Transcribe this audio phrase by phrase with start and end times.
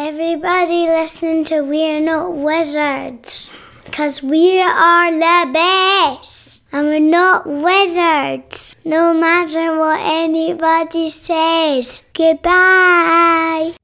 [0.00, 3.50] Everybody listen to We're Not Wizards.
[3.84, 6.68] Because we are the best.
[6.70, 8.76] And we're not wizards.
[8.84, 12.08] No matter what anybody says.
[12.14, 13.74] Goodbye.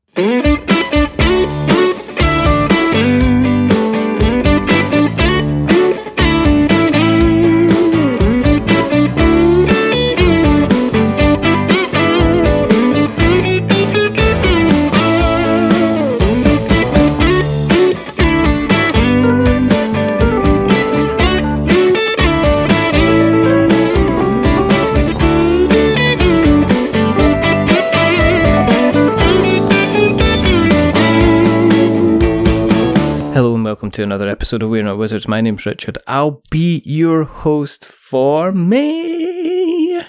[33.95, 35.29] To another episode of We're Not Wizards.
[35.29, 35.98] My name's Richard.
[36.09, 40.02] I'll be your host for May.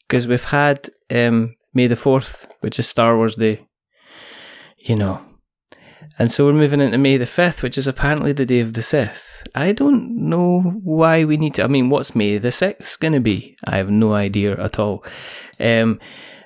[0.00, 3.68] Because we've had um, May the 4th, which is Star Wars Day.
[4.78, 5.24] You know.
[6.18, 8.82] And so we're moving into May the 5th, which is apparently the day of the
[8.82, 9.46] Sith.
[9.54, 11.62] I don't know why we need to.
[11.62, 13.56] I mean, what's May the 6th going to be?
[13.64, 15.04] I have no idea at all.
[15.60, 16.00] Um,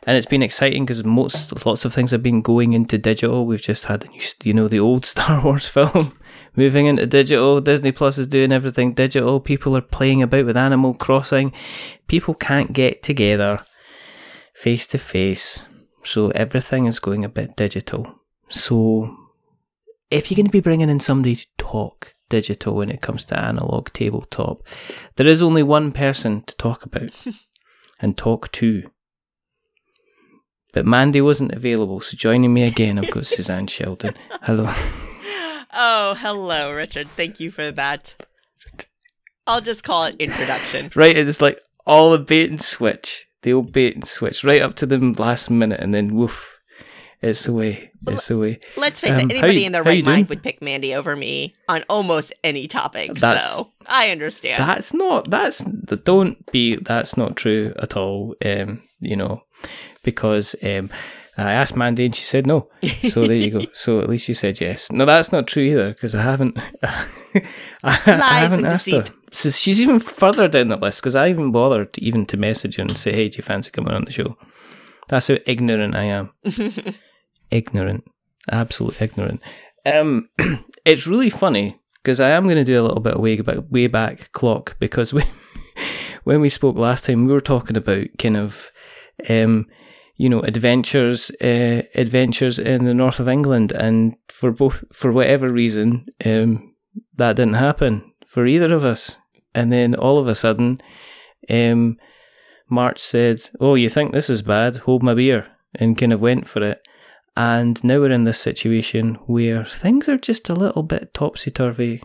[0.06, 3.46] and it's been exciting because most lots of things have been going into digital.
[3.46, 4.06] We've just had,
[4.42, 6.18] you know, the old Star Wars film
[6.56, 7.60] moving into digital.
[7.60, 9.40] Disney Plus is doing everything digital.
[9.40, 11.52] People are playing about with Animal Crossing.
[12.06, 13.64] People can't get together
[14.54, 15.66] face to face,
[16.04, 18.20] so everything is going a bit digital.
[18.48, 19.16] So,
[20.10, 23.38] if you're going to be bringing in somebody to talk digital when it comes to
[23.38, 24.62] analog tabletop,
[25.16, 27.10] there is only one person to talk about
[28.00, 28.90] and talk to.
[30.74, 34.14] But Mandy wasn't available, so joining me again, I've got Suzanne Sheldon.
[34.42, 34.72] Hello.
[35.76, 37.08] Oh, hello, Richard.
[37.16, 38.14] Thank you for that.
[39.44, 40.88] I'll just call it introduction.
[40.94, 44.76] Right, it's like all the bait and switch, the old bait and switch, right up
[44.76, 46.60] to the last minute, and then woof,
[47.20, 47.90] it's away.
[48.06, 48.60] It's away.
[48.76, 50.28] Let's face Um, it, anybody you- in their right mind doing?
[50.28, 53.12] would pick Mandy over me on almost any topic.
[53.14, 54.60] That's- so I understand.
[54.60, 55.28] That's not.
[55.28, 56.76] That's don't be.
[56.76, 58.36] That's not true at all.
[58.44, 59.42] Um, you know,
[60.04, 60.90] because um,
[61.36, 62.68] I asked Mandy and she said no.
[63.08, 63.66] So there you go.
[63.72, 64.92] So at least you said yes.
[64.92, 66.58] No, that's not true either because I haven't.
[66.84, 67.42] I,
[67.82, 69.04] I haven't asked her.
[69.32, 72.76] So she's even further down the list because I even bothered to, even to message
[72.76, 74.36] her and say, "Hey, do you fancy coming on the show?"
[75.08, 76.32] That's how ignorant I am.
[77.50, 78.04] ignorant,
[78.50, 79.40] absolute ignorant.
[79.84, 80.28] Um,
[80.84, 83.58] it's really funny because I am going to do a little bit of way back,
[83.70, 85.22] way back clock because we,
[86.24, 88.72] when we spoke last time, we were talking about kind of,
[89.28, 89.66] um,
[90.16, 95.48] you know, adventures, uh, adventures in the north of England, and for both, for whatever
[95.48, 96.74] reason, um,
[97.16, 99.18] that didn't happen for either of us.
[99.54, 100.80] And then all of a sudden,
[101.50, 101.96] um,
[102.68, 104.78] March said, "Oh, you think this is bad?
[104.78, 106.80] Hold my beer," and kind of went for it.
[107.36, 112.02] And now we're in this situation where things are just a little bit topsy turvy.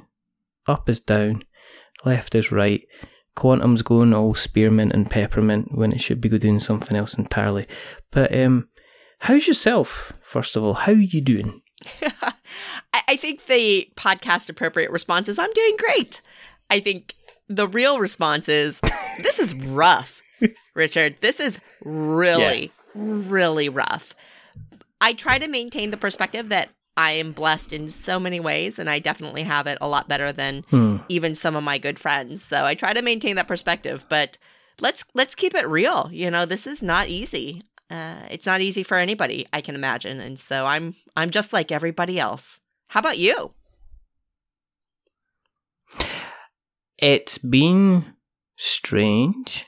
[0.67, 1.43] Up is down,
[2.03, 2.81] left is right.
[3.39, 7.65] Quantum's going all spearmint and peppermint when it should be doing something else entirely.
[8.11, 8.67] But um,
[9.19, 10.11] how's yourself?
[10.19, 11.61] First of all, how are you doing?
[12.01, 12.33] I,
[13.07, 16.21] I think the podcast appropriate response is I'm doing great.
[16.69, 17.15] I think
[17.47, 18.81] the real response is
[19.23, 20.21] this is rough,
[20.73, 21.15] Richard.
[21.21, 24.13] This is really, really rough.
[24.99, 28.89] I try to maintain the perspective that I am blessed in so many ways, and
[28.89, 30.97] I definitely have it a lot better than Hmm.
[31.07, 32.43] even some of my good friends.
[32.43, 34.37] So I try to maintain that perspective, but
[34.81, 36.09] let's let's keep it real.
[36.11, 37.63] You know, this is not easy.
[37.89, 41.71] Uh, it's not easy for anybody, I can imagine, and so I'm I'm just like
[41.71, 42.59] everybody else.
[42.89, 43.53] How about you?
[46.97, 48.13] It's been
[48.57, 49.65] strange.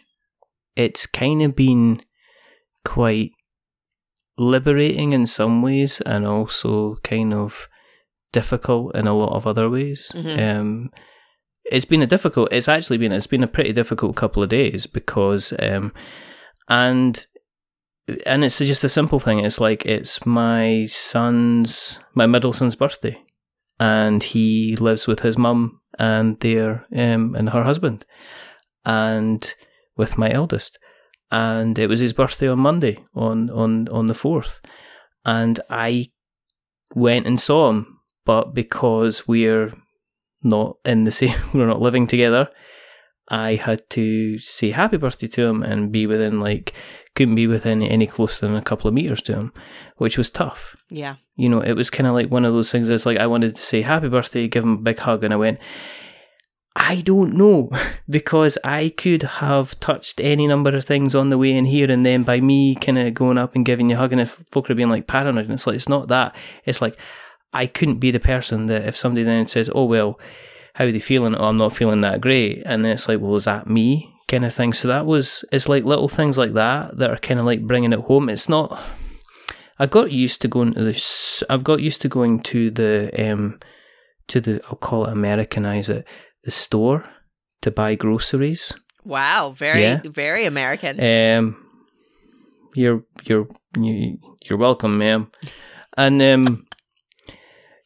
[0.75, 2.01] It's kind of been
[2.83, 3.31] quite
[4.37, 7.67] liberating in some ways and also kind of
[8.31, 10.11] difficult in a lot of other ways.
[10.15, 10.39] Mhm.
[10.39, 10.91] Um,
[11.65, 12.51] it's been a difficult.
[12.51, 13.11] It's actually been.
[13.11, 15.93] It's been a pretty difficult couple of days because, um,
[16.67, 17.25] and
[18.25, 19.39] and it's just a simple thing.
[19.39, 23.21] It's like it's my son's, my middle son's birthday,
[23.79, 28.05] and he lives with his mum and their um and her husband,
[28.85, 29.53] and
[29.97, 30.79] with my eldest,
[31.31, 34.61] and it was his birthday on Monday on on on the fourth,
[35.25, 36.11] and I
[36.93, 39.73] went and saw him, but because we're
[40.43, 42.49] not in the same, we're not living together.
[43.29, 46.73] I had to say happy birthday to him and be within like
[47.15, 49.53] couldn't be within any closer than a couple of meters to him,
[49.97, 50.75] which was tough.
[50.89, 51.15] Yeah.
[51.35, 52.89] You know, it was kind of like one of those things.
[52.89, 55.37] It's like I wanted to say happy birthday, give him a big hug, and I
[55.37, 55.59] went,
[56.75, 57.69] I don't know
[58.09, 62.05] because I could have touched any number of things on the way in here, and
[62.05, 64.69] then by me kind of going up and giving you a hug, and if folk
[64.69, 66.35] are being like paranoid, and it's like it's not that.
[66.65, 66.97] It's like
[67.53, 70.19] I couldn't be the person that if somebody then says, "Oh well,
[70.75, 73.35] how are they feeling?" Oh, I'm not feeling that great, and then it's like, "Well,
[73.35, 74.71] is that me?" kind of thing.
[74.71, 77.93] So that was it's like little things like that that are kind of like bringing
[77.93, 78.29] it home.
[78.29, 78.81] It's not.
[79.77, 81.43] I got used to going to this.
[81.49, 83.59] I've got used to going to the um
[84.27, 86.07] to the I'll call it Americanize it
[86.43, 87.03] the store
[87.61, 88.73] to buy groceries.
[89.03, 90.01] Wow, very Yeah.
[90.05, 90.99] very American.
[90.99, 91.55] Um,
[92.75, 93.47] you're you're
[93.77, 94.17] you-
[94.49, 95.27] you're welcome, ma'am.
[95.97, 96.65] And um,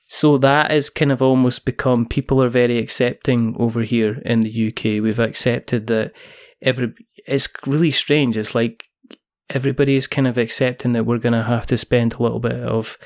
[0.08, 4.68] so that is kind of almost become people are very accepting over here in the
[4.68, 5.02] UK.
[5.02, 6.12] We've accepted that
[6.62, 6.94] every.
[7.28, 8.38] It's really strange.
[8.38, 8.84] It's like
[9.50, 12.60] everybody is kind of accepting that we're going to have to spend a little bit
[12.60, 12.98] of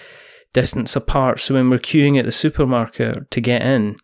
[0.53, 1.39] distance apart.
[1.39, 3.95] So when we're queuing at the supermarket to get in,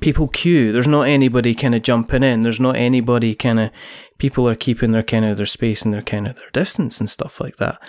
[0.00, 0.72] people queue.
[0.72, 2.42] There's not anybody kind of jumping in.
[2.42, 3.70] There's not anybody kind of.
[4.18, 7.10] People are keeping their kind of their space and their kind of their distance and
[7.10, 7.80] stuff like that.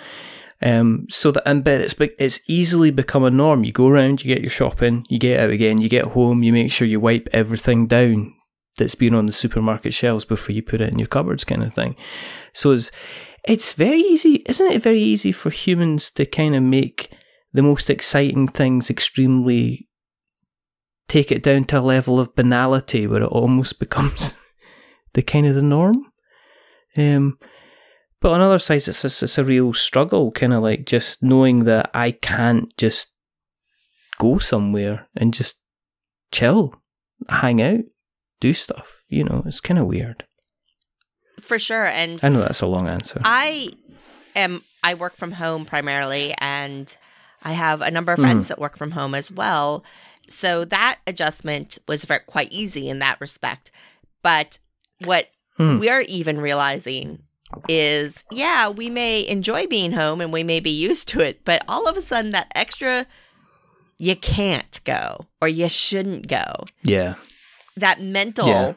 [0.62, 3.64] Um, so that and but it's it's easily become a norm.
[3.64, 6.52] You go around, you get your shopping, you get out again, you get home, you
[6.52, 8.34] make sure you wipe everything down
[8.78, 11.72] that's been on the supermarket shelves before you put it in your cupboards, kind of
[11.74, 11.96] thing.
[12.52, 12.90] So it's
[13.46, 14.82] it's very easy, isn't it?
[14.82, 17.12] Very easy for humans to kind of make
[17.52, 19.86] the most exciting things extremely
[21.08, 24.38] take it down to a level of banality where it almost becomes
[25.14, 26.04] the kind of the norm.
[26.96, 27.38] Um,
[28.20, 31.64] but on other sides, it's a, it's a real struggle, kind of like just knowing
[31.64, 33.08] that I can't just
[34.18, 35.60] go somewhere and just
[36.32, 36.74] chill,
[37.28, 37.80] hang out,
[38.40, 39.02] do stuff.
[39.08, 40.24] You know, it's kind of weird.
[41.42, 41.84] For sure.
[41.84, 43.20] And I know that's a long answer.
[43.24, 43.70] I
[44.34, 46.94] am I work from home primarily and
[47.42, 49.84] I have a number of friends that work from home as well.
[50.28, 53.70] So that adjustment was very, quite easy in that respect.
[54.22, 54.58] But
[55.04, 55.78] what Hmm.
[55.78, 57.22] we're even realizing
[57.68, 61.62] is yeah, we may enjoy being home and we may be used to it, but
[61.68, 63.06] all of a sudden that extra
[63.96, 67.14] you can't go or you shouldn't go yeah.
[67.76, 68.72] that mental Yeah.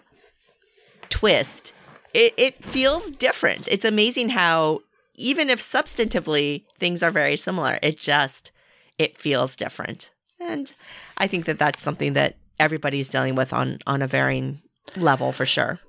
[1.09, 1.73] twist
[2.13, 4.81] it, it feels different it's amazing how
[5.15, 8.51] even if substantively things are very similar it just
[8.99, 10.73] it feels different and
[11.17, 14.61] i think that that's something that everybody's dealing with on on a varying
[14.95, 15.79] level for sure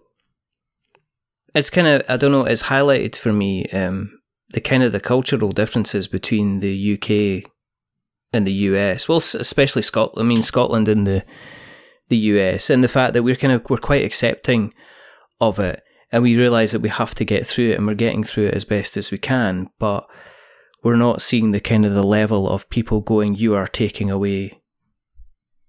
[1.55, 2.45] it's kind of I don't know.
[2.45, 4.21] It's highlighted for me um,
[4.51, 7.51] the kind of the cultural differences between the UK
[8.33, 9.09] and the US.
[9.09, 10.25] Well, especially Scotland.
[10.25, 11.25] I mean Scotland and the
[12.09, 14.73] the US, and the fact that we're kind of we're quite accepting
[15.41, 15.83] of it,
[16.13, 18.55] and we realise that we have to get through it, and we're getting through it
[18.55, 20.07] as best as we can, but
[20.83, 24.58] we're not seeing the kind of the level of people going, "You are taking away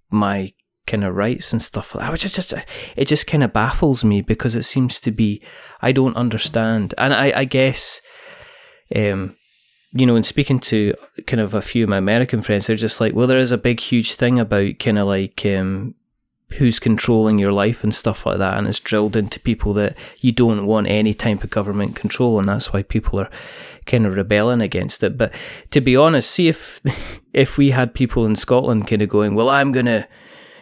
[0.09, 0.53] my."
[0.87, 2.51] kind of rights and stuff like that which is just
[2.95, 5.39] it just kind of baffles me because it seems to be
[5.81, 6.93] I don't understand.
[6.97, 8.01] And I, I guess,
[8.95, 9.35] um,
[9.91, 10.93] you know, in speaking to
[11.25, 13.57] kind of a few of my American friends, they're just like, well, there is a
[13.57, 15.95] big, huge thing about kind of like um,
[16.53, 18.57] who's controlling your life and stuff like that.
[18.57, 22.37] And it's drilled into people that you don't want any type of government control.
[22.39, 23.29] And that's why people are
[23.89, 25.17] kind of rebelling against it.
[25.17, 25.33] But
[25.71, 26.79] to be honest, see if,
[27.33, 30.07] if we had people in Scotland kind of going, well, I'm to,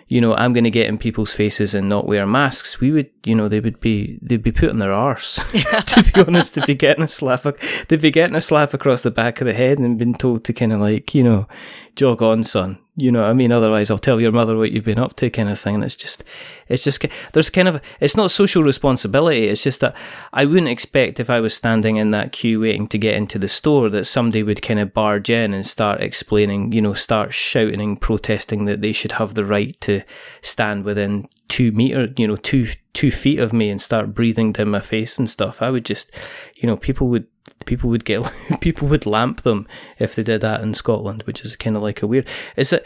[0.08, 3.36] you know, I'm to get in people's faces and not wear masks, we would, you
[3.36, 5.36] know, they would be, they'd be putting their arse.
[5.52, 7.46] to be honest, they'd be getting a slap,
[7.88, 10.54] they'd be getting a slap across the back of the head and been told to
[10.54, 11.48] kind of like, you know,
[11.96, 12.80] jog on, son.
[13.00, 13.52] You know what I mean?
[13.52, 15.76] Otherwise, I'll tell your mother what you've been up to, kind of thing.
[15.76, 16.24] And it's just,
[16.68, 19.50] it's just, there's kind of, it's not social responsibility.
[19.50, 19.96] It's just that
[20.34, 23.48] I wouldn't expect if I was standing in that queue waiting to get into the
[23.48, 27.80] store that somebody would kind of barge in and start explaining, you know, start shouting
[27.80, 30.02] and protesting that they should have the right to
[30.42, 32.66] stand within two meter, you know, two
[32.98, 35.62] two feet of me and start breathing down my face and stuff.
[35.62, 36.12] I would just,
[36.56, 37.28] you know, people would
[37.68, 38.24] people would get
[38.60, 39.68] people would lamp them
[40.00, 42.28] if they did that in Scotland, which is kind of like a weird.
[42.56, 42.84] Is it?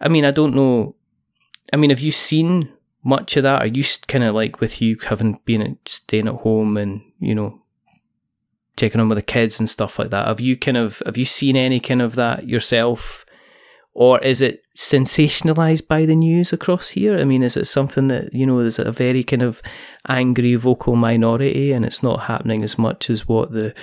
[0.00, 0.96] I mean, I don't know.
[1.72, 2.72] I mean, have you seen
[3.04, 3.62] much of that?
[3.62, 7.62] Are you kind of like with you having been staying at home and you know
[8.76, 10.26] checking on with the kids and stuff like that?
[10.26, 13.24] Have you kind of have you seen any kind of that yourself,
[13.94, 17.18] or is it sensationalized by the news across here?
[17.18, 19.62] I mean, is it something that you know there's a very kind of
[20.08, 23.74] angry vocal minority, and it's not happening as much as what the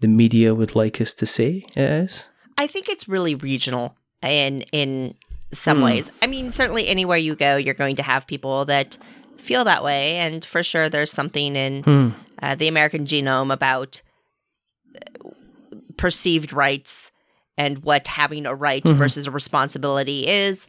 [0.00, 2.28] the media would like us to say it is?
[2.58, 5.14] I think it's really regional in in
[5.52, 5.84] some Hmm.
[5.84, 6.10] ways.
[6.20, 8.98] I mean, certainly anywhere you go, you're going to have people that
[9.38, 12.08] feel that way, and for sure, there's something in Hmm.
[12.42, 14.02] uh, the American genome about
[15.96, 17.05] perceived rights
[17.58, 18.98] and what having a right Mm-hmm.
[18.98, 20.66] versus a responsibility is.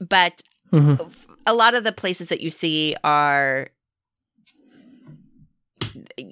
[0.00, 1.00] But Mhm.
[1.06, 3.68] f- a lot of the places that you see are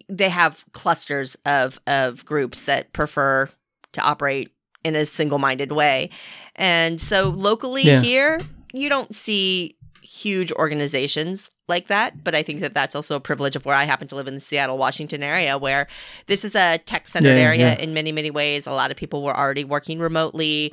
[0.08, 3.48] they have clusters of of groups that prefer
[3.92, 4.50] to operate
[4.84, 6.10] in a single-minded way.
[6.56, 8.02] And so locally Yeah.
[8.02, 8.38] here,
[8.72, 13.56] you don't see huge organizations like that, but I think that that's also a privilege
[13.56, 15.86] of where I happen to live in the Seattle, Washington area where
[16.26, 17.80] this is a tech-centered Yeah, area yeah.
[17.82, 18.66] in many many ways.
[18.66, 20.72] A lot of people were already working remotely.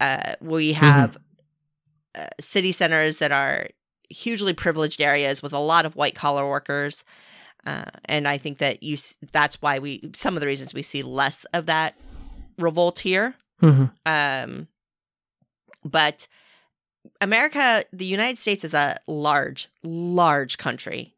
[0.00, 1.16] Uh, we have
[2.14, 3.68] uh, city centers that are
[4.08, 7.04] hugely privileged areas with a lot of white collar workers.
[7.66, 8.96] Uh, and I think that you
[9.32, 11.94] that's why we some of the reasons we see less of that
[12.58, 13.34] revolt here.
[13.60, 13.90] Mhm.
[14.06, 14.68] Um,
[15.84, 16.26] but
[17.20, 21.14] America, the United States is a large, large country,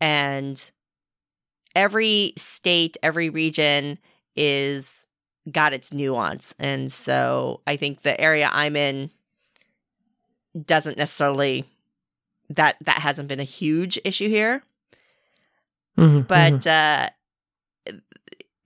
[0.00, 0.70] and
[1.74, 3.98] every state, every region
[4.34, 5.06] is
[5.50, 6.54] got its nuance.
[6.58, 9.10] And so I think the area I'm in
[10.64, 11.64] doesn't necessarily
[12.50, 14.62] that that hasn't been a huge issue here
[15.96, 16.66] Mhm, but mhm.
[16.66, 17.10] uh,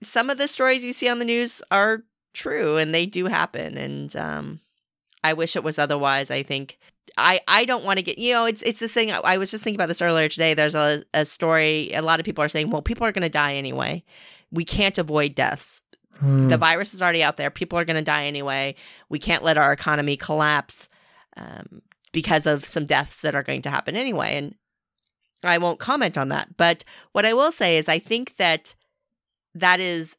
[0.03, 3.77] some of the stories you see on the news are true and they do happen
[3.77, 4.59] and um,
[5.23, 6.77] i wish it was otherwise i think
[7.17, 9.51] i i don't want to get you know it's it's this thing I, I was
[9.51, 12.49] just thinking about this earlier today there's a, a story a lot of people are
[12.49, 14.03] saying well people are going to die anyway
[14.51, 15.81] we can't avoid deaths
[16.21, 16.49] Mm.
[16.49, 17.49] the virus is already out there.
[17.49, 18.75] People are going to die anyway.
[19.09, 20.87] We can't let our economy collapse
[21.37, 24.35] um, because of some deaths that are going to happen anyway.
[24.35, 24.55] And
[25.41, 26.57] I won't comment on that.
[26.57, 28.75] But what I will say is, I think that
[29.55, 30.17] that is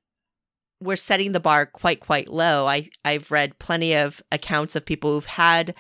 [0.83, 2.67] we're setting the bar quite quite low.
[2.67, 5.75] I I've read plenty of accounts of people who've had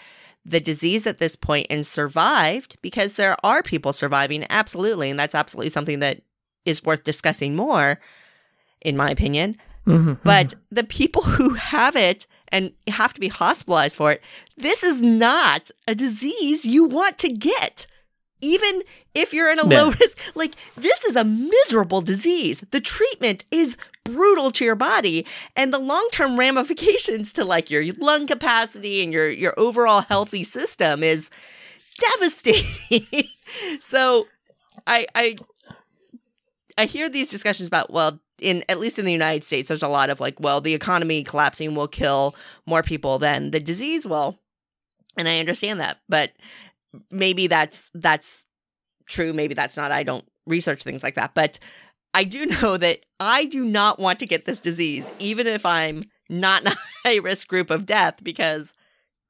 [0.44, 5.34] the disease at this point and survived because there are people surviving absolutely and that's
[5.36, 6.22] absolutely something that
[6.64, 8.00] is worth discussing more
[8.80, 9.56] in my opinion
[9.86, 14.22] Mhm, but the people who have it and have to be hospitalized for it,
[14.56, 17.86] this is not a disease you want to get.
[18.40, 18.82] Even
[19.14, 22.64] if you're in a low risk, like this is a miserable disease.
[22.70, 28.26] The treatment is brutal to your body and the long-term ramifications to like your lung
[28.26, 31.30] capacity and your your overall healthy system is
[31.98, 33.28] devastating.
[33.80, 34.26] so
[34.86, 35.36] I I
[36.78, 39.88] I hear these discussions about well in at least in the United States there's a
[39.88, 42.34] lot of like well the economy collapsing will kill
[42.66, 44.38] more people than the disease will
[45.16, 46.32] and I understand that but
[47.10, 48.44] maybe that's that's
[49.06, 51.58] true maybe that's not I don't research things like that but
[52.14, 56.02] I do know that I do not want to get this disease even if I'm
[56.28, 58.72] not in a high risk group of death because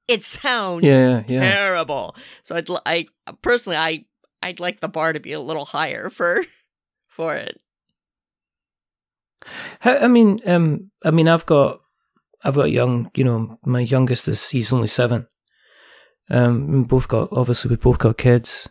[0.09, 1.53] it sounds yeah, yeah.
[1.53, 2.17] terrible.
[2.43, 3.07] So I'd I
[3.41, 4.05] personally I
[4.43, 6.45] I'd like the bar to be a little higher for
[7.09, 7.61] for it.
[9.85, 11.81] I mean, um, I mean, I've got,
[12.45, 13.11] I've got young.
[13.15, 15.27] You know, my youngest is he's only seven.
[16.31, 18.69] Um, we both got obviously we both got kids.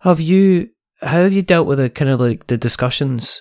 [0.00, 0.70] Have you?
[1.02, 3.40] How have you dealt with the kind of like the discussions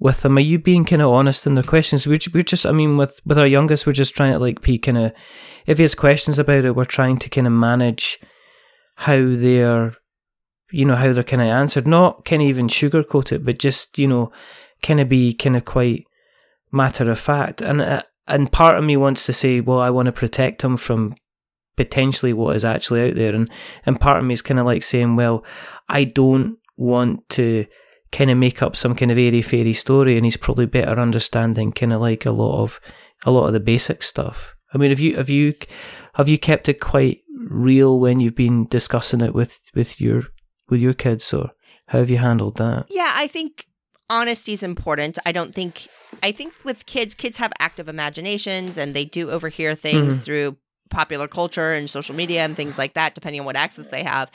[0.00, 0.36] with them?
[0.36, 2.06] Are you being kind of honest in their questions?
[2.06, 4.78] We're, we're just, I mean, with with our youngest, we're just trying to like be
[4.78, 5.12] kind of,
[5.66, 8.18] if he has questions about it, we're trying to kind of manage
[8.96, 9.94] how they're,
[10.72, 11.86] you know, how they're kind of answered.
[11.86, 14.32] Not kind of even sugarcoat it, but just you know,
[14.82, 16.04] kind of be kind of quite
[16.72, 17.60] matter of fact.
[17.60, 20.76] And uh, and part of me wants to say, well, I want to protect him
[20.76, 21.14] from
[21.76, 23.48] potentially what is actually out there, and
[23.86, 25.44] and part of me is kind of like saying, well,
[25.88, 27.66] I don't want to
[28.10, 31.72] kind of make up some kind of airy fairy story, and he's probably better understanding
[31.72, 32.80] kind of like a lot of
[33.24, 34.54] a lot of the basic stuff.
[34.74, 35.54] I mean, have you have you
[36.14, 40.22] have you kept it quite real when you've been discussing it with with your
[40.68, 41.50] with your kids, or
[41.88, 42.86] how have you handled that?
[42.90, 43.66] Yeah, I think
[44.10, 45.18] honesty is important.
[45.24, 45.88] I don't think
[46.22, 50.22] I think with kids, kids have active imaginations and they do overhear things Mhm.
[50.22, 50.56] through
[50.92, 54.30] popular culture and social media and things like that, depending on what access they have.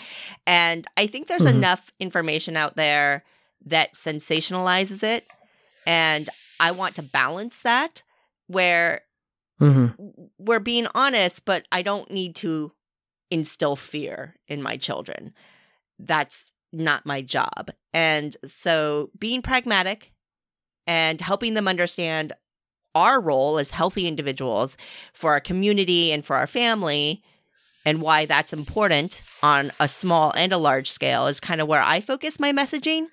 [0.45, 1.55] And I think there's Mhm.
[1.57, 3.23] enough information out there
[3.65, 5.25] that sensationalizes it.
[5.85, 8.03] And I want to balance that
[8.47, 9.03] where
[9.59, 10.27] Mm-hmm.
[10.37, 12.73] we're being honest, but I don't need to
[13.31, 15.33] instill fear in my children.
[15.97, 17.71] That's not my job.
[17.93, 20.13] And so being pragmatic
[20.85, 22.33] and helping them understand
[22.97, 24.77] our role as healthy individuals
[25.13, 27.23] for our community and for our family
[27.85, 31.81] and why that's important on a small and a large scale is kind of where
[31.81, 33.07] I focus my messaging.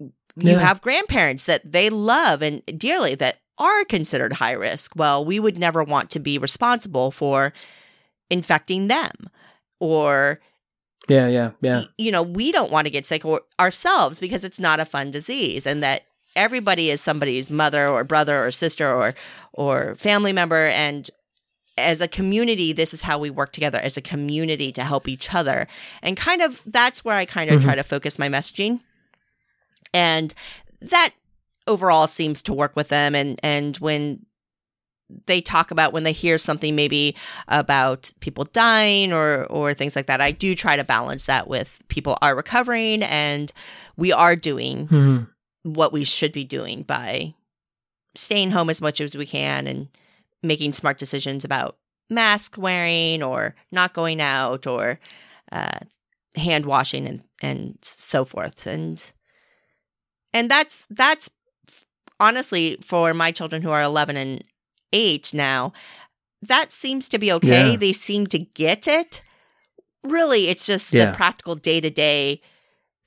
[0.00, 0.58] You Yeah.
[0.60, 4.92] have grandparents that they love and dearly that are considered high risk.
[4.94, 7.52] Well, we would never want to be responsible for
[8.30, 9.30] infecting them
[9.80, 10.40] or
[11.08, 11.84] Yeah, yeah, yeah.
[11.96, 15.10] you know, we don't want to get sick or, ourselves because it's not a fun
[15.10, 16.02] disease and that
[16.36, 19.14] everybody is somebody's mother or brother or sister or
[19.52, 21.10] or family member and
[21.78, 25.34] as a community, this is how we work together as a community to help each
[25.34, 25.66] other.
[26.02, 27.66] And kind of that's where I kind of Mm-hmm.
[27.66, 28.80] try to focus my messaging.
[29.92, 30.32] And
[30.80, 31.10] that
[31.66, 33.14] overall seems to work with them.
[33.14, 34.24] And and when
[35.26, 37.14] they talk about when they hear something maybe
[37.48, 41.80] about people dying or or things like that, I do try to balance that with
[41.88, 43.52] people are recovering and
[43.96, 45.28] we are doing Mhm.
[45.74, 47.34] What we should be doing by
[48.14, 49.88] staying home as much as we can and
[50.42, 51.76] making smart decisions about
[52.08, 54.98] mask wearing or not going out or
[55.52, 55.78] uh,
[56.36, 59.12] hand washing and and so forth and
[60.32, 61.28] and that's that's
[62.20, 64.44] honestly for my children who are 11 and
[64.92, 65.72] 8 now
[66.42, 67.76] that seems to be okay Yeah.
[67.76, 69.22] they seem to get it
[70.04, 71.06] really it's just Yeah.
[71.10, 72.40] the practical day-to-day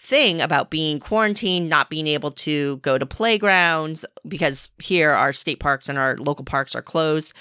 [0.02, 5.60] thing about being quarantined, not being able to go to playgrounds because here our state
[5.60, 7.34] parks and our local parks are closed,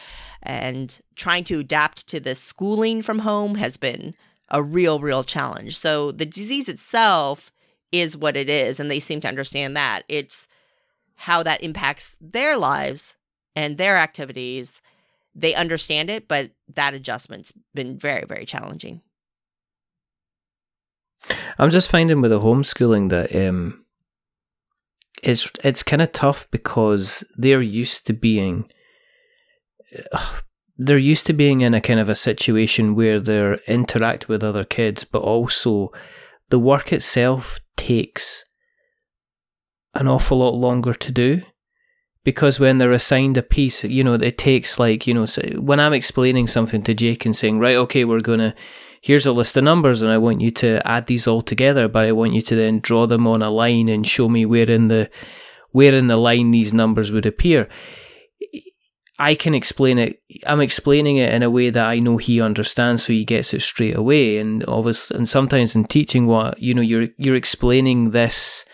[0.43, 4.15] and trying to adapt to this schooling from home has been
[4.49, 5.77] a real, real challenge.
[5.77, 7.53] So the disease itself
[7.93, 10.03] is what it is, and they seem to understand that.
[10.09, 10.49] It's
[11.15, 13.17] how that impacts their lives
[13.55, 14.81] and their activities.
[15.35, 19.03] They understand it, but that adjustment's been very, very challenging.
[21.59, 23.85] I'm just finding with the homeschooling that um,
[25.23, 28.71] it's it's kind of tough because they're used to being
[30.77, 34.65] they're used to being in a kind of a situation where they interact with other
[34.65, 35.91] kids, but also
[36.51, 38.45] the work itself takes
[39.95, 41.43] an awful lot longer to do
[42.23, 45.81] because when they're assigned a piece, you know, it takes like, you know, so when
[45.81, 48.55] I'm explaining something to Jake and saying, right, okay, we're to,
[49.01, 52.05] here's a list of numbers and I want you to add these all together, but
[52.05, 54.89] I want you to then draw them on a line and show me where in
[54.89, 55.11] the,
[55.73, 57.69] where in the line these numbers would appear.
[59.19, 60.23] I can explain it.
[60.47, 63.63] I'm explaining it in a way that I know he understands, so he gets it
[63.63, 64.39] straight away.
[64.39, 68.65] And obviously, and sometimes in teaching, what you know, you're you're explaining this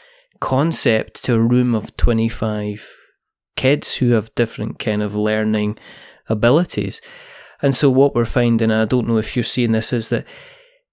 [0.40, 2.86] concept to a room of twenty five
[3.56, 5.78] kids who have different kind of learning
[6.28, 7.00] abilities.
[7.64, 10.26] And so what we're finding, I don't know if you're seeing this, is that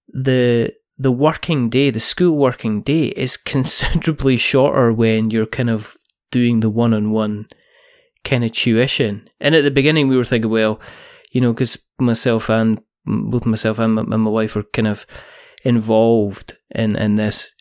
[0.07, 5.97] the the working day, the school working day, is considerably shorter when you're kind of
[6.31, 7.47] doing the one on one
[8.23, 9.29] kind of tuition.
[9.41, 10.79] And at the beginning, we were thinking, well,
[11.33, 15.05] you know, because myself and both myself and my, and my wife are kind of
[15.65, 17.51] involved in in this,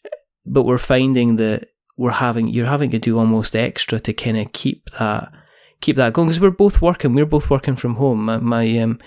[0.46, 4.52] but we're finding that we're having you're having to do almost extra to kind of
[4.52, 5.32] keep that
[5.80, 7.14] keep that going because we're both working.
[7.14, 8.24] We're both working from home.
[8.24, 8.98] My, my um.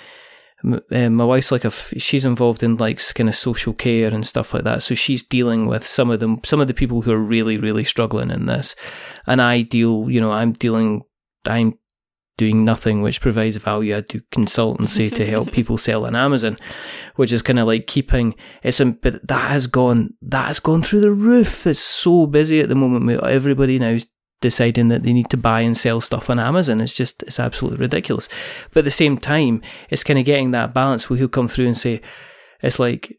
[0.92, 4.26] uh, My wife's like a f- she's involved in like kind of social care and
[4.26, 7.12] stuff like that, so she's dealing with some of them, some of the people who
[7.12, 8.76] are really, really struggling in this,
[9.28, 11.02] and I deal, you know, I'm dealing,
[11.46, 11.74] I'm
[12.38, 13.96] doing nothing which provides value.
[13.96, 16.58] I do consultancy to help people sell on Amazon,
[17.18, 18.34] which is kind of like keeping
[18.64, 21.68] it's a but that has gone that has gone through the roof.
[21.68, 23.22] It's so busy at the moment.
[23.24, 24.08] Everybody now is
[24.44, 26.82] deciding that they need to buy and sell stuff on Amazon.
[26.82, 28.30] It's just it's absolutely ridiculous.
[28.72, 31.68] But at the same time, it's kind of getting that balance where he'll come through
[31.68, 32.02] and say,
[32.62, 33.18] it's like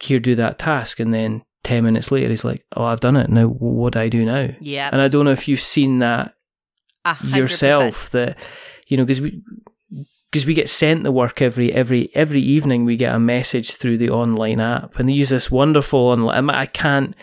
[0.00, 3.28] here do that task, and then ten minutes later he's like, oh I've done it.
[3.28, 4.54] Now what do I do now?
[4.60, 4.88] Yeah.
[4.90, 6.34] And I don't know if you've seen that
[7.04, 8.38] a hundred yourself that
[8.86, 9.42] you know because we
[10.30, 13.98] because we get sent the work every every every evening we get a message through
[13.98, 17.16] the online app and they use this wonderful online I can't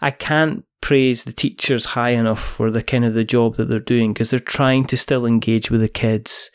[0.00, 3.80] I can't praise the teachers high enough for the kind of the job that they're
[3.80, 6.48] doing because they're trying to still engage with the kids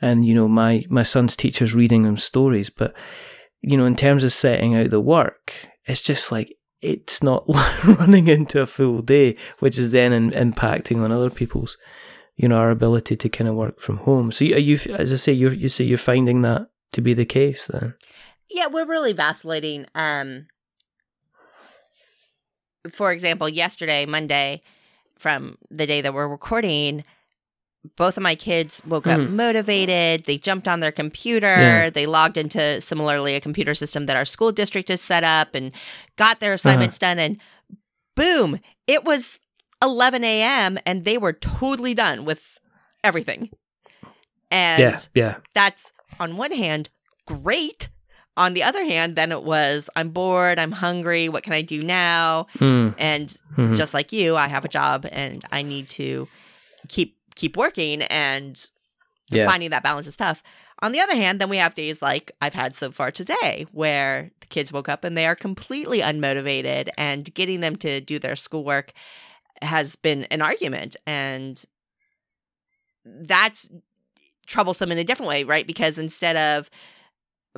[0.00, 2.94] and you know my my son's teacher's reading them stories but
[3.60, 7.44] you know in terms of setting out the work it's just like it's not
[7.84, 11.76] running into a full day, which is then in, impacting on other people's,
[12.36, 14.30] you know, our ability to kind of work from home.
[14.30, 17.24] So, are you, as I say, you you say you're finding that to be the
[17.24, 17.94] case then.
[18.48, 19.86] Yeah, we're really vacillating.
[19.94, 20.46] Um,
[22.92, 24.62] for example, yesterday, Monday,
[25.18, 27.04] from the day that we're recording,
[27.96, 29.30] both of my kids woke up Mhm.
[29.30, 30.24] motivated.
[30.24, 31.46] They jumped on their computer.
[31.46, 31.90] Yeah.
[31.90, 35.72] They logged into similarly a computer system that our school district has set up and
[36.16, 37.18] got their assignments done.
[37.18, 37.40] And
[38.16, 39.38] boom, it was
[39.82, 40.78] 11 a.m.
[40.84, 42.58] and they were totally done with
[43.04, 43.50] everything.
[44.50, 46.90] And yeah, yeah, that's on one hand
[47.26, 47.88] great.
[48.38, 51.82] On the other hand, then it was I'm bored, I'm hungry, what can I do
[51.82, 52.46] now?
[52.58, 53.76] Mm, And mhm.
[53.76, 56.28] just like you, I have a job and I need to
[56.88, 58.70] keep keep working and
[59.30, 60.42] yeah, finding that balance is tough.
[60.80, 64.30] On the other hand, then we have days like I've had so far today where
[64.40, 68.36] the kids woke up and they are completely unmotivated and getting them to do their
[68.36, 68.92] schoolwork
[69.60, 71.64] has been an argument and
[73.04, 73.68] that's
[74.46, 75.66] troublesome in a different way, right?
[75.66, 76.70] Because instead of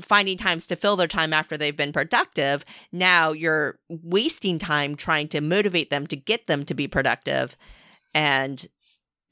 [0.01, 5.29] finding times to fill their time after they've been productive, now you're wasting time trying
[5.29, 7.57] to motivate them to get them to be productive.
[8.15, 8.67] And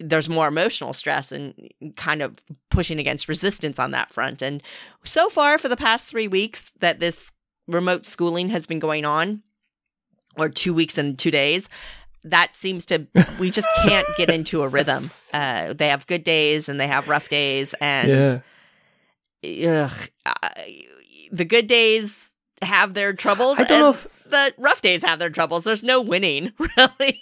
[0.01, 1.55] there's more emotional stress and
[1.97, 2.39] kind of
[2.71, 4.43] pushing against resistance on that front.
[4.43, 4.63] And
[5.05, 7.33] so far, for the past three weeks that this
[7.67, 9.43] remote schooling has been going on,
[10.37, 11.69] or two weeks and two days,
[12.25, 13.07] that seems to
[13.41, 15.11] we just can't get into a rhythm.
[15.33, 18.41] Uh, they have good days and they have rough days, and Yeah.
[19.45, 20.49] Ugh, uh,
[21.31, 23.59] the good days have their troubles.
[23.59, 25.65] I don't know and if the rough days have their troubles.
[25.65, 27.21] There's no winning, really.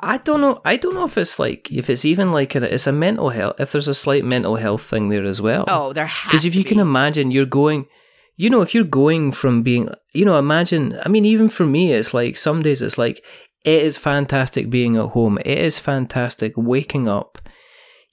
[0.00, 0.60] I don't know.
[0.64, 3.58] I don't know if it's like if it's even like a, it's a mental health.
[3.58, 5.64] If there's a slight mental health thing there as well.
[5.66, 7.86] Oh, there has because if you can imagine, you're going.
[8.36, 11.00] You know, if you're going from being, you know, imagine.
[11.04, 13.24] I mean, even for me, it's like some days it's like
[13.64, 15.38] it is fantastic being at home.
[15.38, 17.38] It is fantastic waking up.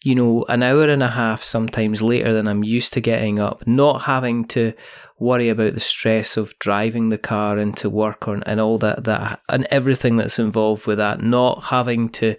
[0.03, 3.65] You know, an hour and a half sometimes later than I'm used to getting up,
[3.65, 4.73] not having to
[5.17, 9.39] worry about the stress of driving the car into work or, and all that that
[9.47, 12.35] and everything that's involved with that not having to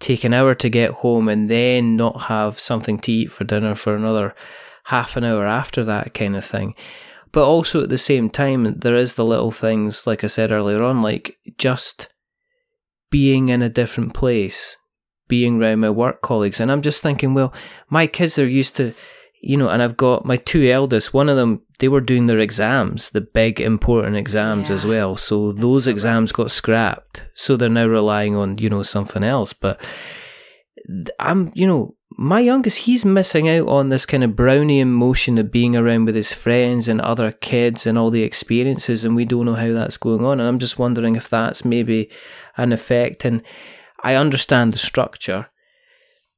[0.00, 3.74] take an hour to get home and then not have something to eat for dinner
[3.74, 4.34] for another
[4.84, 6.74] half an hour after that kind of thing.
[7.32, 10.82] But also at the same time there is the little things like i said earlier
[10.82, 12.08] on like just
[13.10, 14.76] being in a different place
[15.30, 17.52] being around my work colleagues and i'm just thinking well
[17.88, 18.92] my kids are used to
[19.40, 22.38] you know, and I've got my two eldest, one of them, they were doing their
[22.38, 25.16] exams, the big important exams as well.
[25.16, 27.26] So those so exams got scrapped.
[27.34, 29.54] So they're now relying on, you know, something else.
[29.54, 29.82] But
[31.18, 35.50] I'm, you know, my youngest, he's missing out on this kind of brownie emotion of
[35.50, 39.04] being around with his friends and other kids and all the experiences.
[39.04, 40.38] And we don't know how that's going on.
[40.38, 42.10] And I'm just wondering if that's maybe
[42.58, 43.24] an effect.
[43.24, 43.42] And
[44.02, 45.48] I understand the structure,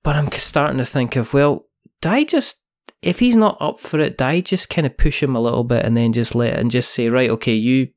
[0.03, 1.64] but I'm starting to think of, well,
[2.01, 2.62] do I just
[3.03, 5.64] if he's not up for it, do I just kind of push him a little
[5.64, 7.88] bit and then just let and just say, right, okay, you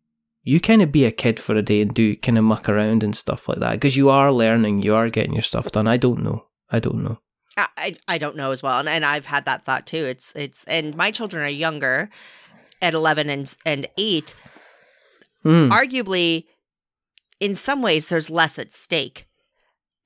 [0.44, 3.04] you kind of be a kid for a day and do kind of muck around
[3.04, 5.88] and stuff like that because you are learning, you are getting your stuff done.
[5.88, 6.46] I don't know.
[6.70, 7.20] I don't know.
[7.58, 10.04] I, I don't know as well, and, and I've had that thought too.
[10.06, 12.10] It's it's and my children are younger,
[12.82, 14.36] at eleven and and eight.
[15.46, 15.70] Mm.
[15.70, 16.46] Arguably,
[17.40, 19.28] in some ways, there's less at stake.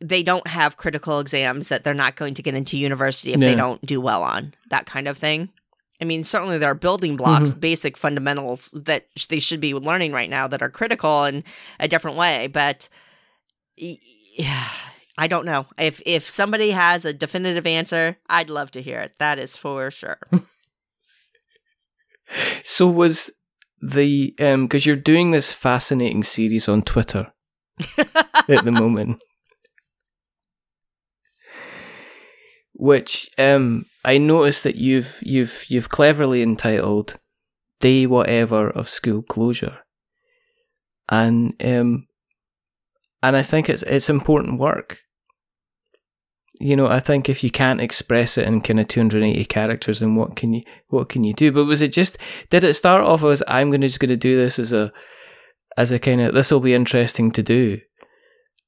[0.02, 3.56] They don't have critical exams that they're not going to get into university if they
[3.56, 5.50] don't do well on that kind of thing.
[6.02, 7.60] I mean, certainly there are building blocks, Mm-hmm.
[7.60, 11.44] basic fundamentals that sh- they should be learning right now that are critical in
[11.80, 12.48] a different way.
[12.48, 12.88] But
[13.76, 14.70] yeah,
[15.18, 18.16] I don't know if if somebody has a definitive answer.
[18.30, 19.16] I'd love to hear it.
[19.20, 20.20] That is for sure.
[22.64, 23.32] So was
[23.82, 27.32] the um because you're doing this fascinating series on Twitter
[27.98, 29.22] at the moment.
[32.80, 37.20] Which um I noticed that you've you've you've cleverly entitled
[37.82, 39.80] Day Whatever of School Closure.
[41.10, 42.08] And um
[43.22, 45.00] and I think it's it's important work.
[46.62, 50.16] You know, I think if you can't express it in kind of 280 characters, then
[50.16, 51.52] what can you what can you do?
[51.52, 52.18] But was it just
[52.50, 54.94] did it start off as I'm gonna just gonna do this as a
[55.76, 57.82] as a kind of this will be interesting to do,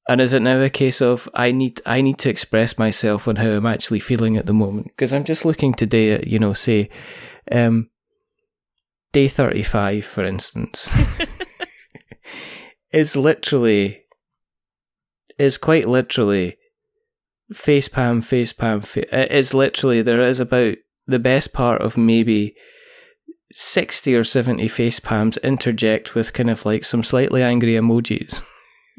[0.10, 3.36] and is it now a case of I need I need to express myself on
[3.38, 4.88] how I'm actually feeling at the moment?
[4.88, 6.90] Because I'm just looking today at you know say,
[7.52, 7.90] um,
[9.14, 10.90] day thirty five for instance,
[12.92, 14.04] is literally
[15.38, 16.58] is quite literally
[17.54, 18.82] face palm face palm.
[18.82, 22.56] Fa- it's literally there is about the best part of maybe
[23.54, 28.42] 60 or 70 face palms interject with kind of like some slightly angry emojis.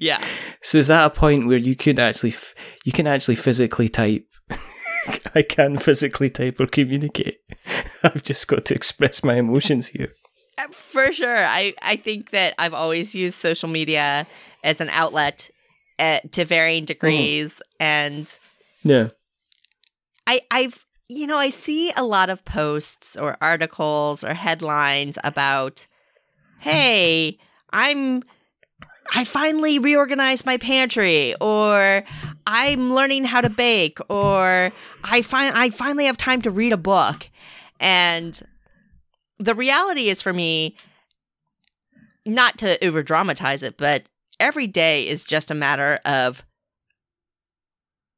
[0.03, 0.25] Yeah.
[0.62, 4.27] So is that a point where you can actually f- you can actually physically type?
[5.35, 7.38] I can physically type or communicate.
[8.03, 10.12] I've just got to express my emotions here.
[10.59, 11.47] Uh, For sure.
[11.47, 14.27] I, I think that I've always used social media
[14.65, 15.51] as an outlet
[16.01, 17.62] at, to varying degrees.
[17.79, 18.27] And
[18.83, 19.09] Yeah.
[20.27, 25.87] I, I've, you know, I see a lot of posts or articles or headlines about,
[26.61, 27.38] hey,
[27.73, 28.23] I'm,
[29.15, 32.05] I finally reorganized my pantry, or
[32.47, 34.73] I'm learning how to bake, or
[35.05, 37.29] I find I finally have time to read a book.
[37.81, 38.41] And
[39.38, 40.77] the reality is for me,
[42.25, 44.05] not to over dramatize it, but
[44.38, 46.43] every day is just a matter of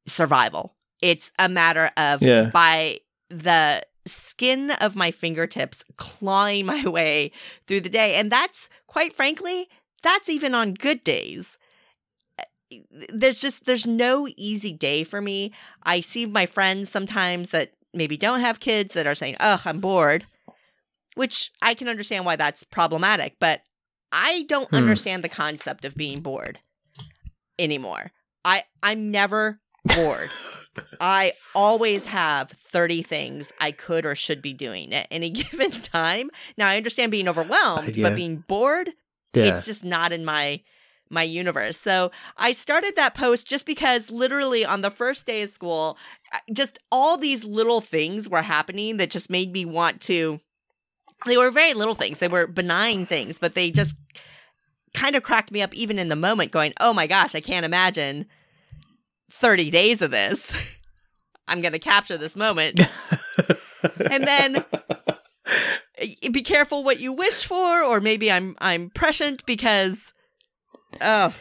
[0.07, 0.75] survival.
[1.01, 2.45] It's a matter of Yeah.
[2.45, 7.33] by the skin of my fingertips clawing my way
[7.67, 8.17] through the day.
[8.17, 9.69] And that's quite frankly,
[10.05, 11.59] that's even on good days.
[13.13, 15.53] there's just there's no easy day for me.
[15.83, 19.81] I see my friends sometimes that maybe don't have kids that are saying, "Ugh, I'm
[19.81, 20.27] bored,"
[21.15, 23.63] which I can understand why that's problematic, but
[24.13, 24.77] I don't Hmm.
[24.77, 26.59] understand the concept of being bored
[27.59, 28.11] anymore.
[28.45, 30.31] I I'm never bored.
[31.01, 36.31] I always have 30 things I could or should be doing at any given time.
[36.57, 38.09] Now I understand being overwhelmed, Uh, yeah.
[38.11, 38.91] but being bored,
[39.35, 39.47] Yeah.
[39.47, 40.61] it's just not in my
[41.11, 41.79] my universe.
[41.79, 45.97] So I started that post just because literally on the first day of school,
[46.53, 50.41] just all these little things were happening that just made me want to
[51.27, 52.19] they were very little things.
[52.19, 53.97] They were benign things, but they just
[54.95, 57.65] kind of cracked me up even in the moment going, "Oh my gosh, I can't
[57.65, 58.27] imagine
[59.31, 60.53] 30 days of this.
[61.49, 62.81] I'm going to capture this moment."
[64.11, 64.65] and then
[65.99, 70.13] be careful what you wish for or maybe I'm I'm prescient because
[71.01, 71.35] oh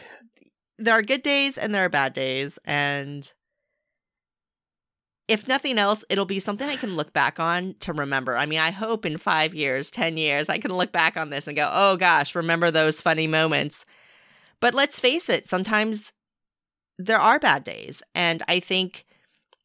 [0.78, 3.32] there are good days and there are bad days and
[5.26, 8.36] if nothing else it'll be something I can look back on to remember.
[8.36, 11.48] I mean, I hope in 5 years, 10 years I can look back on this
[11.48, 13.84] and go, "Oh gosh, remember those funny moments."
[14.60, 16.12] But let's face it, sometimes
[16.98, 19.04] there are bad days and I think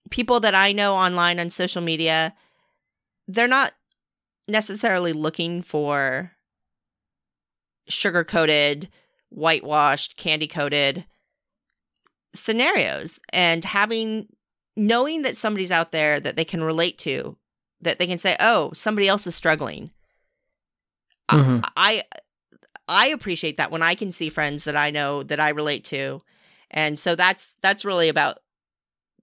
[0.09, 2.33] people that I know online on social media
[3.27, 3.73] they're not
[4.49, 6.31] necessarily looking for
[7.87, 8.89] sugar coated,
[9.29, 11.05] whitewashed, candy coated
[12.33, 14.27] scenarios and having
[14.75, 17.35] knowing that somebody's out there that they can relate to,
[17.81, 19.91] that they can say, "Oh, somebody else is struggling."
[21.27, 21.71] I- Mhm.
[21.75, 22.03] I
[22.87, 26.23] I appreciate that when I can see friends that I know that I relate to.
[26.71, 28.39] And so that's that's really about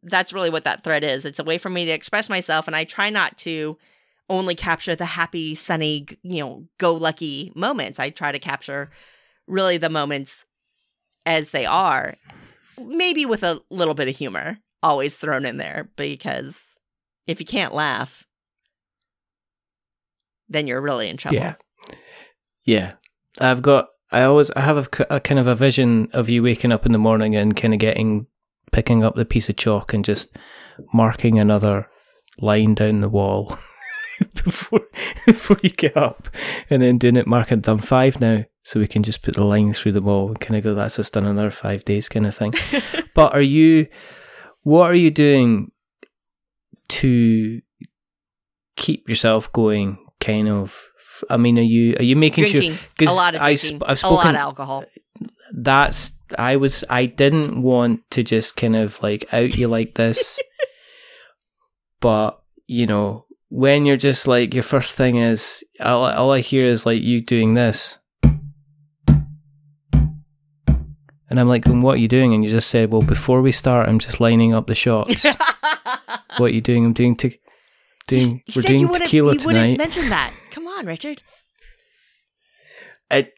[0.03, 1.25] that's really what that thread is.
[1.25, 3.77] It's a way for me to express myself and I try not to
[4.29, 7.99] only capture the happy, sunny, you know, go lucky moments.
[7.99, 8.91] I try to capture
[9.47, 10.45] really the moments
[11.25, 12.15] as they are,
[12.85, 16.57] maybe with a little bit of humor always thrown in there because
[17.27, 18.25] if you can't laugh,
[20.49, 21.39] then you're really in trouble.
[21.39, 21.55] Yeah.
[22.65, 22.93] Yeah.
[23.41, 26.87] I've got, I always, I have a kind of a vision of you waking up
[26.87, 28.27] in the morning and kind of getting,
[28.71, 30.37] picking up the piece of chalk and just
[30.93, 31.89] marking another
[32.41, 33.57] line down the wall
[34.45, 34.81] before,
[35.27, 36.29] before you get up
[36.71, 38.45] and then doing it, marking done five now.
[38.63, 40.97] So we can just put the line through the wall and kind of go, that's
[40.97, 42.53] just done another five days kind of thing.
[43.15, 43.87] but are you,
[44.63, 45.71] what are you doing
[46.89, 47.61] to
[48.77, 50.83] keep yourself going kind of
[51.31, 52.87] I mean, are you are you making drinking sure?
[52.99, 54.85] 'cause a lot of I drinking, sp- I've a lot spoken- of alcohol.
[55.55, 60.39] That's I was I didn't want to just kind of like out you like this,
[62.01, 66.65] but you know when you're just like your first thing is all, all I hear
[66.65, 67.99] is like you doing this.
[71.29, 72.33] And I'm like, then what are you doing?
[72.35, 75.25] And you just said, well, before we start, I'm just lining up the shots.
[76.37, 76.85] what are you doing?
[76.85, 77.41] I'm doing te-
[78.07, 79.79] doing You we're said doing you tequila you wouldn't tonight.
[79.79, 80.33] mention that.
[80.53, 81.23] Come on, Richard.
[83.11, 83.29] I,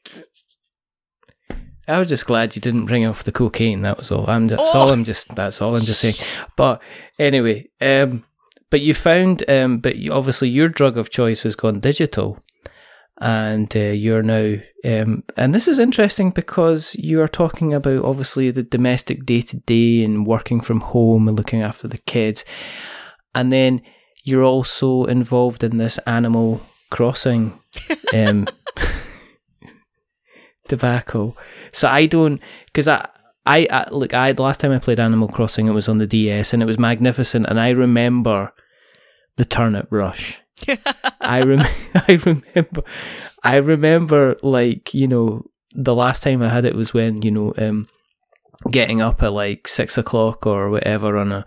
[1.88, 3.80] I was just glad you didn't bring off the cocaine.
[3.82, 4.28] That was all.
[4.28, 4.92] I'm just all Oh.
[4.92, 5.34] I'm just.
[5.34, 6.14] That's all I'm just saying.
[6.56, 6.82] But
[7.18, 8.24] anyway, um,
[8.70, 12.38] but you found, um, but you, obviously your drug of choice has gone digital,
[13.20, 18.50] and uh, you're now, um, and this is interesting because you are talking about obviously
[18.50, 22.44] the domestic day to day and working from home and looking after the kids,
[23.34, 23.82] and then
[24.24, 27.58] you're also involved in this Animal Crossing,
[28.14, 28.46] um,
[30.68, 31.34] tobacco.
[31.72, 33.08] So I don't because I.
[33.46, 34.12] I, I look.
[34.12, 36.66] I the last time I played Animal Crossing, it was on the DS, and it
[36.66, 37.46] was magnificent.
[37.46, 38.52] And I remember
[39.38, 40.42] the turnip rush.
[41.20, 42.82] I rem- I remember,
[43.42, 47.54] I remember like you know the last time I had it was when you know
[47.56, 47.88] um,
[48.70, 51.46] getting up at like six o'clock or whatever on a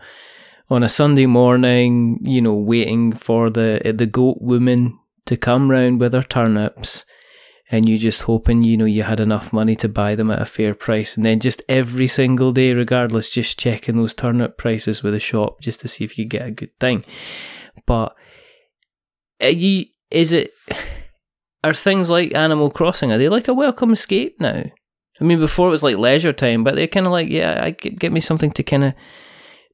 [0.70, 6.00] on a Sunday morning, you know, waiting for the the goat woman to come round
[6.00, 7.06] with her turnips,
[7.70, 10.46] and you just hoping you know you had enough money to buy them at a
[10.46, 15.14] fair price, and then just every single day, regardless, just checking those turnip prices with
[15.14, 17.04] the shop just to see if you get a good thing.
[17.86, 18.16] But
[19.42, 20.54] are you, is it
[21.64, 23.12] are things like Animal Crossing?
[23.12, 24.64] Are they like a welcome escape now?
[25.20, 27.72] I mean, before it was like leisure time, but they're kind of like, yeah, I
[27.72, 28.94] get, get me something to kind of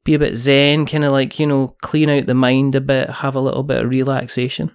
[0.04, 3.10] be a bit zen, kind of like you know, clean out the mind a bit,
[3.10, 4.72] have a little bit of relaxation.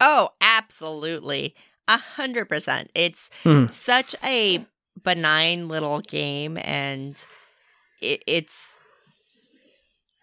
[0.00, 1.54] Oh, absolutely.
[1.88, 2.90] A hundred percent.
[2.94, 3.66] It's Hmm.
[3.66, 4.64] such a
[5.02, 7.22] benign little game and
[8.00, 8.78] it, it's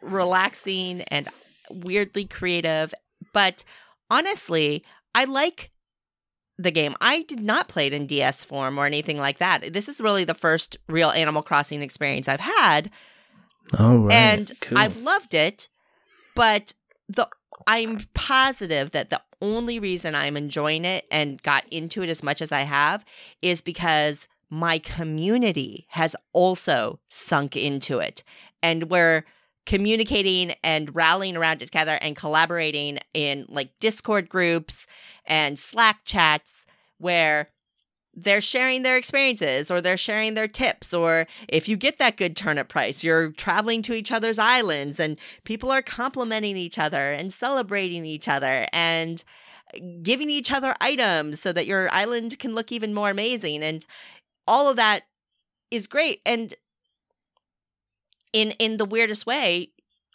[0.01, 1.27] relaxing and
[1.69, 2.93] weirdly creative.
[3.33, 3.63] But
[4.09, 5.71] honestly, I like
[6.57, 6.95] the game.
[7.01, 9.73] I did not play it in DS form or anything like that.
[9.73, 12.89] This is really the first real Animal Crossing experience I've had.
[13.77, 14.13] All right.
[14.13, 14.77] and cool.
[14.77, 15.67] I've loved it,
[16.35, 16.73] but
[17.09, 17.27] the
[17.67, 22.41] I'm positive that the only reason I'm enjoying it and got into it as much
[22.41, 23.05] as I have
[23.41, 28.23] is because my community has also sunk into it.
[28.61, 29.25] And we're
[29.65, 34.85] communicating and rallying around together and collaborating in like Discord groups
[35.25, 36.65] and Slack chats
[36.97, 37.49] where
[38.13, 42.37] they're sharing their experiences or they're sharing their tips or if you get that good
[42.37, 47.33] turnip price you're traveling to each other's islands and people are complimenting each other and
[47.33, 49.25] celebrating each other and
[50.01, 53.85] giving each other items so that your island can look even more amazing and
[54.47, 55.03] all of that
[55.71, 56.21] is great.
[56.25, 56.53] And
[58.35, 59.69] in in the weirdest way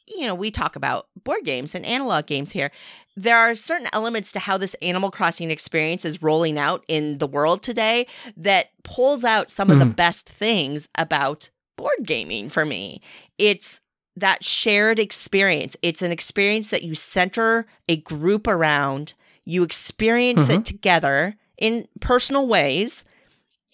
[0.06, 2.70] you know we talk about board games and analog games here
[3.16, 7.26] there are certain elements to how this Animal Crossing experience is rolling out in the
[7.26, 8.06] world today
[8.36, 9.96] that pulls out some of the Mhm.
[9.96, 13.00] best things about board gaming for me.
[13.36, 13.80] It's
[14.16, 15.76] that shared experience.
[15.82, 22.46] It's an experience that you center a group around, you experience it together in personal
[22.46, 23.02] ways.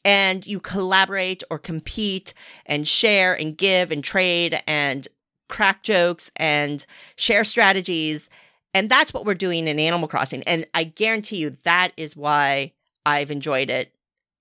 [0.07, 2.33] And you collaborate or compete
[2.65, 5.07] and share and give and trade and
[5.49, 8.29] crack jokes and share strategies.
[8.73, 10.43] And that's what we're doing in Animal Crossing.
[10.45, 12.73] And I guarantee you that is why
[13.05, 13.93] I've enjoyed it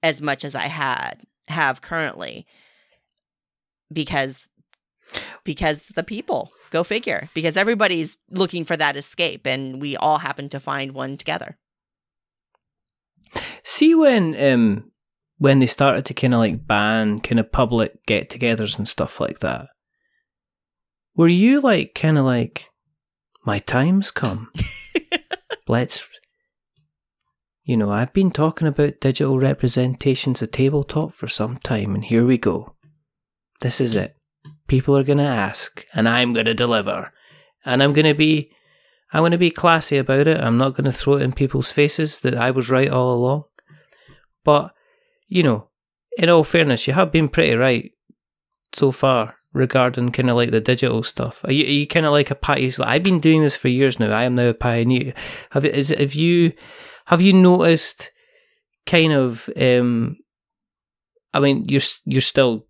[0.03, 2.45] as much as I had have currently.
[3.91, 4.49] Because
[5.43, 7.29] because the people, go figure.
[7.33, 11.57] Because everybody's looking for that escape and we all happen to find one together.
[13.63, 14.91] See when um
[15.37, 19.39] when they started to kind of like ban kind of public get-togethers and stuff like
[19.39, 19.67] that.
[21.15, 22.69] Were you like kind of like
[23.45, 24.51] my time's come?
[25.67, 26.07] Let's
[27.63, 32.25] You know, I've been talking about digital representations of tabletop for some time and here
[32.25, 32.75] we go.
[33.61, 34.15] This is it.
[34.67, 37.11] People are going to ask and I'm going to deliver.
[37.65, 38.51] And I'm going to be
[39.15, 40.41] I'm going to be classy about it.
[40.41, 43.43] I'm not going to throw it in people's faces that I was right all along.
[44.43, 44.73] But,
[45.27, 45.69] you know,
[46.17, 47.91] in all fairness, you have been pretty right
[48.73, 51.43] so far regarding kind of like the digital stuff.
[51.45, 52.71] Are you, you kind of like a pioneer?
[52.81, 54.11] I've been doing this for years now.
[54.11, 55.13] I am now a pioneer.
[55.51, 56.53] Have is have you
[57.05, 58.11] have you noticed
[58.85, 59.49] kind of?
[59.59, 60.17] um
[61.33, 62.65] I mean, you're you're still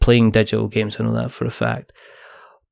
[0.00, 1.00] playing digital games.
[1.00, 1.92] I know that for a fact.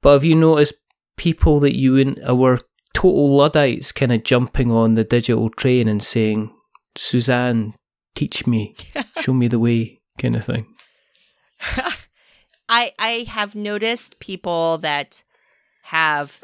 [0.02, 0.74] But have you noticed
[1.16, 2.58] people that you our
[2.94, 6.54] total luddites kind of jumping on the digital train and saying,
[6.96, 7.74] "Suzanne,
[8.14, 8.74] teach me,
[9.20, 10.66] show me the way," kind of thing?
[12.68, 15.22] I I have noticed people that
[15.82, 16.42] have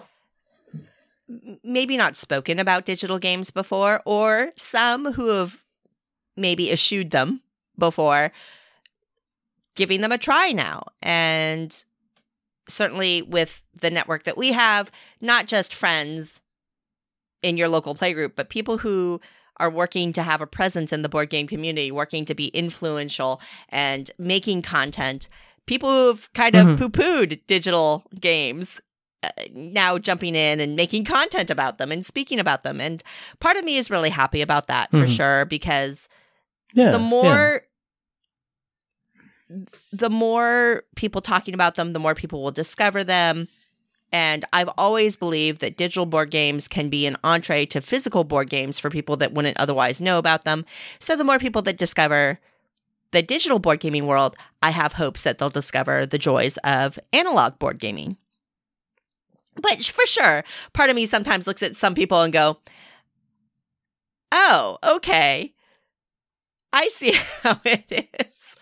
[1.62, 5.62] maybe not spoken about digital games before or some who have
[6.36, 7.42] maybe eschewed them
[7.78, 8.32] before
[9.74, 11.84] giving them a try now and
[12.68, 16.42] certainly with the network that we have not just friends
[17.42, 19.20] in your local playgroup but people who
[19.60, 23.40] are working to have a presence in the board game community working to be influential
[23.68, 25.28] and making content
[25.66, 26.78] people who've kind of Mhm.
[26.78, 28.80] poo pooed digital games
[29.24, 32.80] uh, now jumping in and making content about them and speaking about them.
[32.80, 33.02] And
[33.40, 35.16] part of me is really happy about that for Mhm.
[35.16, 36.08] sure because
[36.72, 36.92] Yeah.
[36.92, 37.04] the yeah.
[37.04, 37.62] more.
[39.92, 43.48] The more people talking about them, the more people will discover them.
[44.12, 48.48] And I've always believed that digital board games can be an entree to physical board
[48.48, 50.64] games for people that wouldn't otherwise know about them.
[50.98, 52.38] So the more people that discover
[53.10, 57.58] the digital board gaming world, I have hopes that they'll discover the joys of analog
[57.58, 58.16] board gaming.
[59.60, 62.58] But for sure, part of me sometimes looks at some people and go,
[64.30, 65.54] "Oh, okay.
[66.72, 68.56] I see how it is."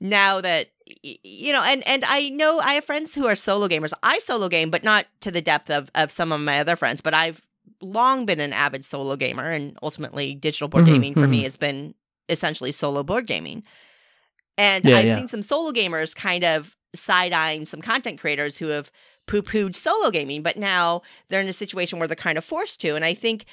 [0.00, 0.70] Now that
[1.02, 3.92] you know, and and I know I have friends who are solo gamers.
[4.02, 7.00] I solo game, but not to the depth of of some of my other friends,
[7.00, 7.40] but I've
[7.80, 11.44] long been an avid solo gamer and ultimately digital board Mhm, gaming for me mhm.
[11.44, 11.94] has been
[12.28, 13.62] essentially solo board gaming.
[14.58, 15.16] And Yeah, I've yeah.
[15.16, 18.90] seen some solo gamers kind of side eyeing some content creators who have
[19.26, 22.80] poo pooed solo gaming, but now they're in a situation where they're kind of forced
[22.82, 22.96] to.
[22.96, 23.44] And I think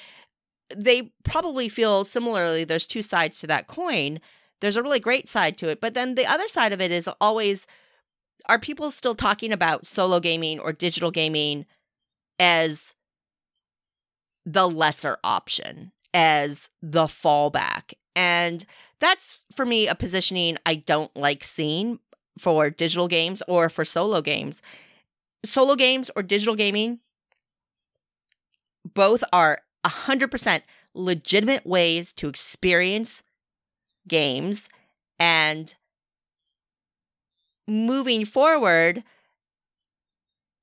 [0.74, 2.64] they probably feel similarly.
[2.64, 4.20] There's two sides to that coin.
[4.60, 7.08] There's a really great side to it, but then the other side of it is
[7.20, 7.66] always
[8.48, 11.66] are people still talking about solo gaming or digital gaming
[12.38, 12.94] as
[14.46, 17.92] the lesser option, as the fallback?
[18.16, 18.64] And
[19.00, 21.98] that's for me a positioning I don't like seeing
[22.38, 24.62] for digital games or for solo games.
[25.44, 27.00] Solo games or digital gaming,
[28.94, 30.62] both are 100%
[30.94, 33.22] legitimate ways to experience
[34.08, 34.68] games
[35.18, 35.74] and
[37.66, 39.04] moving forward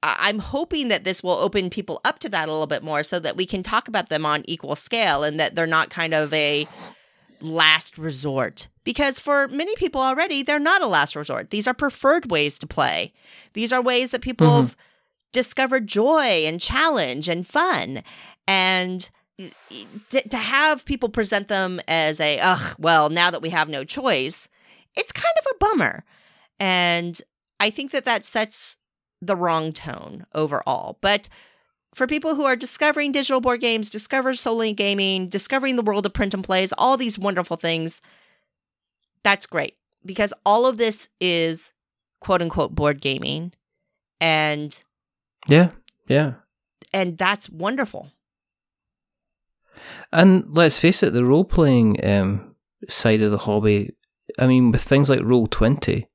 [0.07, 3.17] I'm hoping that this will open people up to that a little bit more so
[3.19, 6.31] that we can talk about them on equal scale and that they're not kind of
[6.31, 6.67] a
[7.41, 8.67] last resort.
[8.83, 11.49] Because for many people already, they're not a last resort.
[11.49, 13.13] These are preferred ways to play.
[13.53, 14.57] These are ways that people Mhm.
[14.57, 14.77] have
[15.31, 18.03] discovered joy and challenge and fun.
[18.47, 23.83] And to, have people present them as a, ugh, well, now that we have no
[23.83, 24.47] choice,
[24.95, 26.03] it's kind of a bummer.
[26.59, 27.19] And
[27.59, 28.77] I think that that sets
[29.21, 30.97] the wrong tone overall.
[31.01, 31.27] But
[31.93, 36.13] for people who are discovering digital board games, discover solo gaming, discovering the world of
[36.13, 38.01] print and plays, all these wonderful things,
[39.23, 39.75] that's great
[40.05, 41.73] because all of this is
[42.19, 43.53] quote unquote board gaming
[44.21, 44.83] and
[45.47, 45.71] Yeah,
[46.07, 46.33] yeah.
[46.93, 48.11] and that's wonderful.
[50.11, 52.55] And let's face it, the role playing um,
[52.88, 53.95] side of the hobby,
[54.39, 56.07] I mean, with things like Roll Twenty,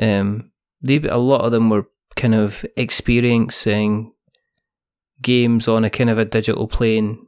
[0.00, 0.50] um,
[0.80, 1.86] they a lot of them were
[2.16, 4.12] kind of experiencing
[5.20, 7.26] games on a kind of a digital plane,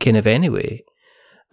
[0.00, 0.84] kind of anyway.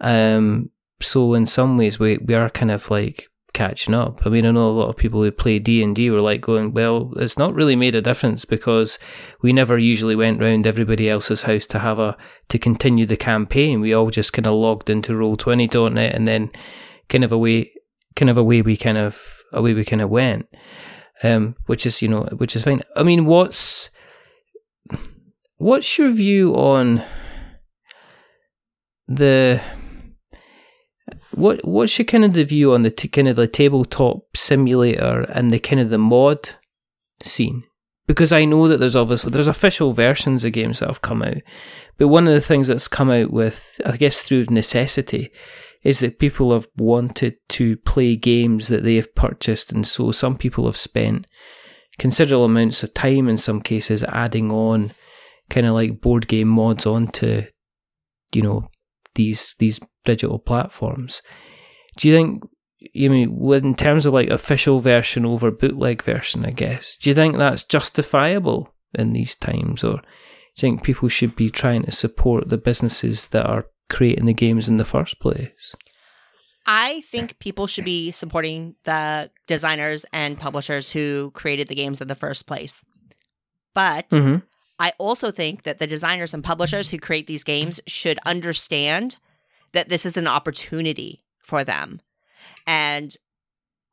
[0.00, 0.70] Um,
[1.00, 4.24] so in some ways, we we are kind of like catching up.
[4.24, 6.42] I mean, I know a lot of people who play D and D were like
[6.42, 8.98] going, "Well, it's not really made a difference because
[9.42, 12.16] we never usually went round everybody else's house to have a
[12.50, 13.80] to continue the campaign.
[13.80, 16.50] We all just kind of logged into Roll Twenty .net and then
[17.08, 17.72] kind of away,
[18.14, 20.46] kind of away we kind of away we kind of went."
[21.22, 22.82] Um, which is you know which is fine.
[22.94, 23.88] I mean, what's
[25.56, 27.02] what's your view on
[29.08, 29.62] the
[31.36, 35.26] what what's your kind of the view on the t- kind of the tabletop simulator
[35.28, 36.50] and the kind of the mod
[37.22, 37.64] scene?
[38.06, 41.38] Because I know that there's obviously there's official versions of games that have come out,
[41.98, 45.30] but one of the things that's come out with I guess through necessity
[45.82, 50.36] is that people have wanted to play games that they have purchased, and so some
[50.36, 51.26] people have spent
[51.98, 54.92] considerable amounts of time in some cases adding on
[55.50, 57.44] kind of like board game mods onto
[58.34, 58.68] you know
[59.16, 61.22] these these digital platforms.
[61.98, 62.44] Do you think
[62.92, 67.14] you mean in terms of like official version over bootleg version, I guess, do you
[67.14, 71.92] think that's justifiable in these times or do you think people should be trying to
[71.92, 75.74] support the businesses that are creating the games in the first place?
[76.66, 82.08] I think people should be supporting the designers and publishers who created the games in
[82.08, 82.84] the first place.
[83.74, 84.38] But Mm-hmm.
[84.78, 89.16] I also think that the designers and publishers who create these games should understand
[89.72, 92.00] that this is an opportunity for them
[92.66, 93.16] and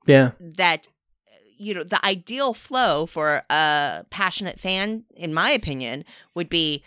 [0.05, 0.31] Yeah.
[0.39, 0.87] that
[1.57, 6.03] you know the ideal flow for a passionate fan in my opinion
[6.35, 6.83] would be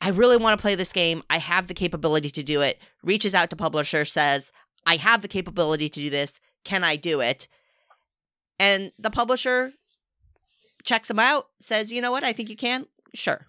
[0.00, 1.22] I really want to play this game.
[1.30, 2.78] I have the capability to do it.
[3.02, 4.52] Reaches out to publisher says,
[4.84, 6.38] "I have the capability to do this.
[6.64, 7.48] Can I do it?"
[8.58, 9.72] And the publisher
[10.84, 12.24] checks them out, says, "You know what?
[12.24, 12.86] I think you can."
[13.16, 13.46] Sure.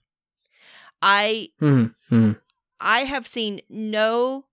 [1.01, 2.31] I Mm-hmm.
[2.79, 4.45] I have seen no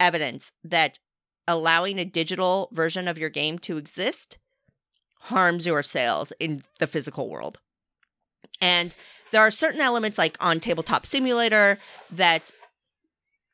[0.00, 0.98] evidence that
[1.46, 4.38] allowing a digital version of your game to exist
[5.20, 7.58] harms your sales in the physical world.
[8.60, 8.94] And
[9.30, 11.78] there are certain elements like on tabletop simulator
[12.12, 12.52] that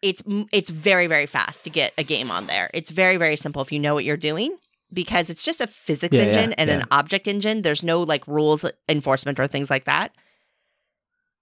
[0.02, 0.22] it's
[0.52, 2.70] it's very very fast to get a game on there.
[2.72, 4.56] It's very very simple if you know what you're doing
[4.92, 6.76] because it's just a physics Yeah, yeah, engine and yeah.
[6.76, 7.62] an object engine.
[7.62, 10.12] There's no like rules enforcement or things like that.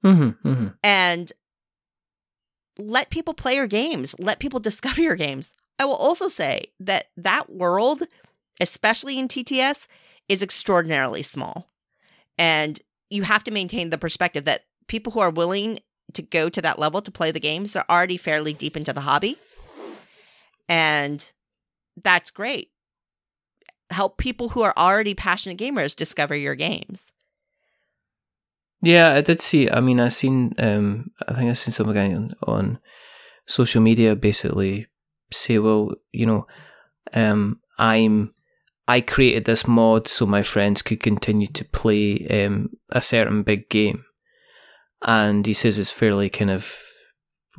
[0.04, 0.48] Mm-hmm.
[0.48, 0.68] Mm-hmm.
[0.84, 1.32] and
[2.78, 4.14] let people play your games.
[4.18, 5.54] Let people discover your games.
[5.78, 8.04] I will also say that that world
[8.60, 9.86] especially in tts
[10.28, 11.68] is extraordinarily small.
[12.36, 12.80] And
[13.10, 15.80] you have to maintain the perspective that people who are willing
[16.14, 19.02] to go to that level to play the games are already fairly deep into the
[19.02, 19.36] hobby.
[20.68, 21.30] And
[22.02, 22.70] that's great.
[23.90, 27.04] Help people who are already passionate gamers discover your games
[28.82, 29.68] Yeah, I did see.
[29.70, 30.52] I mean, I seen.
[30.58, 32.78] Um, I think I seen some guy on, on
[33.46, 34.86] social media basically
[35.32, 36.46] say, "Well, you know,
[37.12, 38.34] um, I'm
[38.86, 43.68] I created this mod so my friends could continue to play um, a certain big
[43.68, 44.04] game,"
[45.02, 46.80] and he says it's fairly kind of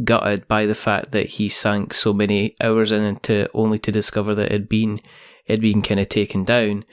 [0.02, 4.34] gutted by the fact that he sank so many hours in into only to discover
[4.36, 5.00] that it had been
[5.46, 6.86] it had been kind of taken down.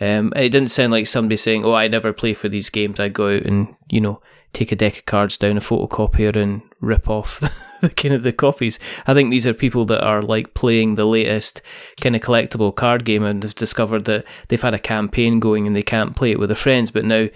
[0.00, 2.98] Um, it didn't sound like somebody saying, "Oh, I never play for these games.
[2.98, 4.22] I go out and you know
[4.52, 7.40] take a deck of cards down a photocopier and rip off
[7.80, 11.04] the kind of the copies." I think these are people that are like playing the
[11.04, 11.60] latest
[12.00, 15.76] kind of collectible card game and have discovered that they've had a campaign going and
[15.76, 17.28] they can't play it with their friends, but now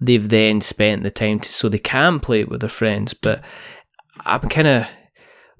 [0.00, 3.12] they've then spent the time to so they can play it with their friends.
[3.12, 3.42] But
[4.24, 4.88] I'm kind of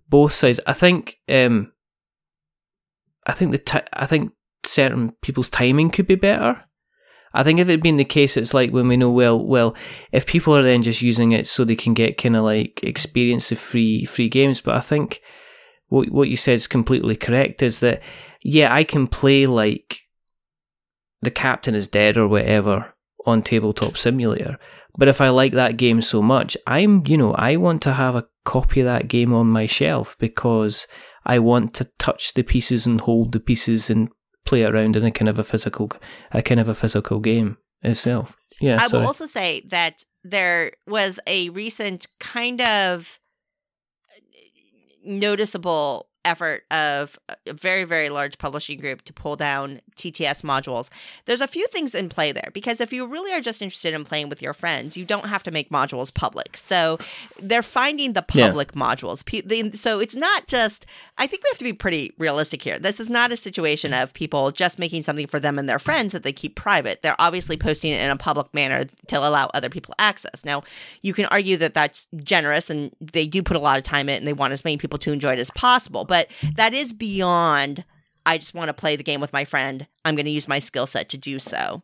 [0.08, 0.60] both sides.
[0.66, 1.72] I think um,
[3.26, 4.32] I think the ti- I think
[4.68, 6.64] certain people's timing could be better.
[7.34, 9.74] I think if it had been the case, it's like when we know well, well,
[10.12, 13.52] if people are then just using it so they can get kind of like experience
[13.52, 14.60] of free free games.
[14.60, 15.20] But I think
[15.88, 17.62] what what you said is completely correct.
[17.62, 18.02] Is that
[18.42, 20.00] yeah, I can play like
[21.20, 22.94] the captain is dead or whatever
[23.26, 24.58] on tabletop simulator.
[24.96, 28.16] But if I like that game so much, I'm you know I want to have
[28.16, 30.86] a copy of that game on my shelf because
[31.26, 34.08] I want to touch the pieces and hold the pieces and
[34.48, 35.90] play around in a kind of a physical
[36.32, 38.36] a kind of a physical game itself.
[38.60, 38.78] Yeah.
[38.80, 39.02] I sorry.
[39.02, 43.20] will also say that there was a recent kind of
[45.04, 50.88] noticeable effort of a very very large publishing group to pull down TTS modules.
[51.26, 54.04] There's a few things in play there because if you really are just interested in
[54.04, 56.56] playing with your friends, you don't have to make modules public.
[56.56, 56.98] So
[57.40, 58.46] they're finding the Yeah.
[58.48, 59.24] public modules.
[59.76, 60.86] So it's not just
[61.20, 62.78] I think we have to be pretty realistic here.
[62.78, 66.12] This is not a situation of people just making something for them and their friends
[66.12, 67.02] that they keep private.
[67.02, 70.44] They're obviously posting it in a public manner to allow other people access.
[70.44, 70.62] Now,
[71.02, 74.14] you can argue that that's generous and they do put a lot of time in
[74.14, 76.92] it and they want as many people to enjoy it as possible, but that is
[76.92, 77.84] beyond
[78.28, 79.86] I just want to play the game with my friend.
[80.04, 81.82] I'm going to use my skill set to do so.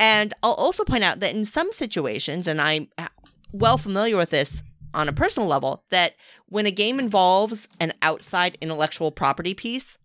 [0.00, 2.88] And I'll also point out that in some situations, and I'm
[3.52, 6.14] well familiar with this on a personal level, that
[6.46, 9.96] when a game involves an outside intellectual property piece,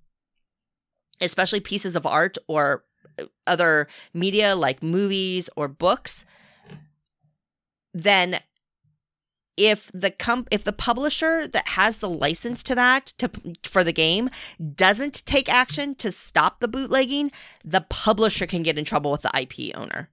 [1.20, 2.84] especially pieces of art or
[3.18, 6.26] uh, other media like movies or books,
[7.92, 8.40] then
[9.60, 13.30] if the comp- if the publisher that has the license to that to
[13.64, 14.30] for the game
[14.76, 17.32] doesn't take action to stop the bootlegging,
[17.64, 20.10] the publisher can get in trouble with the IP owner.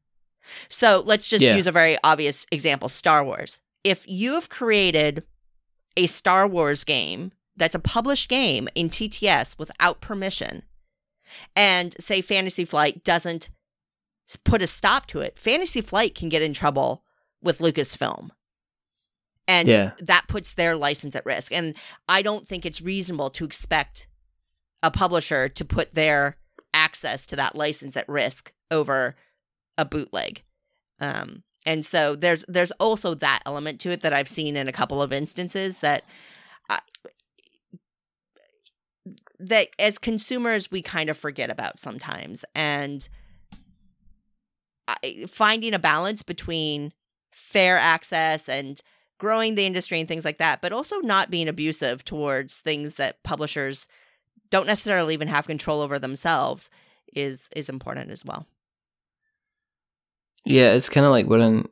[0.69, 1.55] So let's just Yeah.
[1.57, 3.61] use a very obvious example Star Wars.
[3.85, 5.23] If you have created
[5.97, 10.65] a Star Wars game that's a published game in TTS without permission,
[11.55, 13.49] and say Fantasy Flight doesn't
[14.45, 17.05] put a stop to it, Fantasy Flight can get in trouble
[17.43, 18.31] with Lucasfilm.
[19.49, 19.93] And Yeah.
[19.99, 21.53] that puts their license at risk.
[21.53, 21.77] And
[22.09, 24.09] I don't think it's reasonable to expect
[24.83, 26.37] a publisher to put their
[26.75, 29.17] access to that license at risk over
[29.79, 30.43] a bootleg.
[31.01, 34.73] Um, and so there's there's also that element to it that I've seen in a
[34.73, 36.05] couple of instances that
[36.69, 36.81] I,
[39.39, 43.09] that as consumers we kind of forget about sometimes and
[44.89, 46.93] I, finding a balance between
[47.33, 48.81] fair access and
[49.19, 53.23] growing the industry and things like that but also not being abusive towards things that
[53.23, 53.89] publishers
[54.51, 56.71] don't necessarily even have control over themselves
[57.15, 58.47] is is important as well
[60.47, 61.69] Yeah, it's kind of like we're in,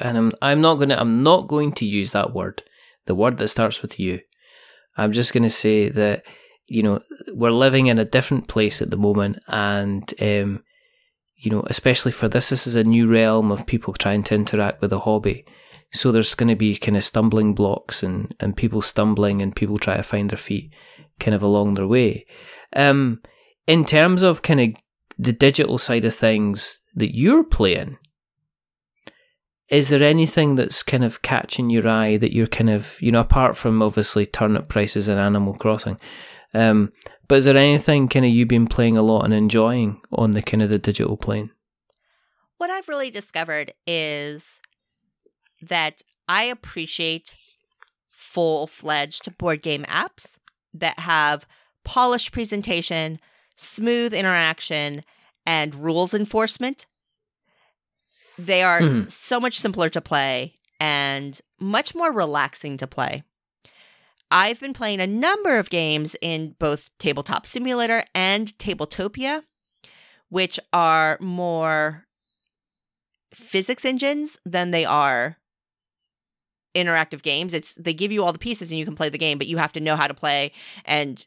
[0.00, 2.62] and I'm I'm not gonna I'm not going to use that word,
[3.04, 4.20] the word that starts with you.
[4.96, 6.24] I'm just gonna say that
[6.66, 7.00] you know
[7.34, 10.64] we're living in a different place at the moment, and um,
[11.36, 14.80] you know especially for this, this is a new realm of people trying to interact
[14.80, 15.44] with a hobby.
[15.92, 19.78] So there's going to be kind of stumbling blocks and and people stumbling and people
[19.78, 20.74] try to find their feet
[21.18, 22.26] kind of along their way.
[22.76, 23.20] Um,
[23.66, 24.68] in terms of kind of
[25.18, 27.98] the digital side of things that you're playing,
[29.68, 33.20] is there anything that's kind of catching your eye that you're kind of, you know,
[33.20, 35.98] apart from obviously turnip prices and Animal Crossing,
[36.54, 36.92] um,
[37.26, 40.42] but is there anything kind of you've been playing a lot and enjoying on the
[40.42, 41.50] kind of the digital plane?
[42.58, 44.57] what I've really discovered is
[45.62, 47.34] that I appreciate
[48.06, 50.36] full fledged board game apps
[50.74, 51.46] that have
[51.84, 53.18] polished presentation,
[53.56, 55.02] smooth interaction,
[55.46, 56.86] and rules enforcement.
[58.38, 59.10] They are Mhm.
[59.10, 63.24] so much simpler to play and much more relaxing to play.
[64.30, 69.44] I've been playing a number of games in both Tabletop Simulator and Tabletopia,
[70.28, 72.06] which are more
[73.32, 75.37] physics engines than they are
[76.82, 77.54] interactive games.
[77.54, 79.58] It's they give you all the pieces and you can play the game, but you
[79.58, 80.52] have to know how to play
[80.84, 81.24] and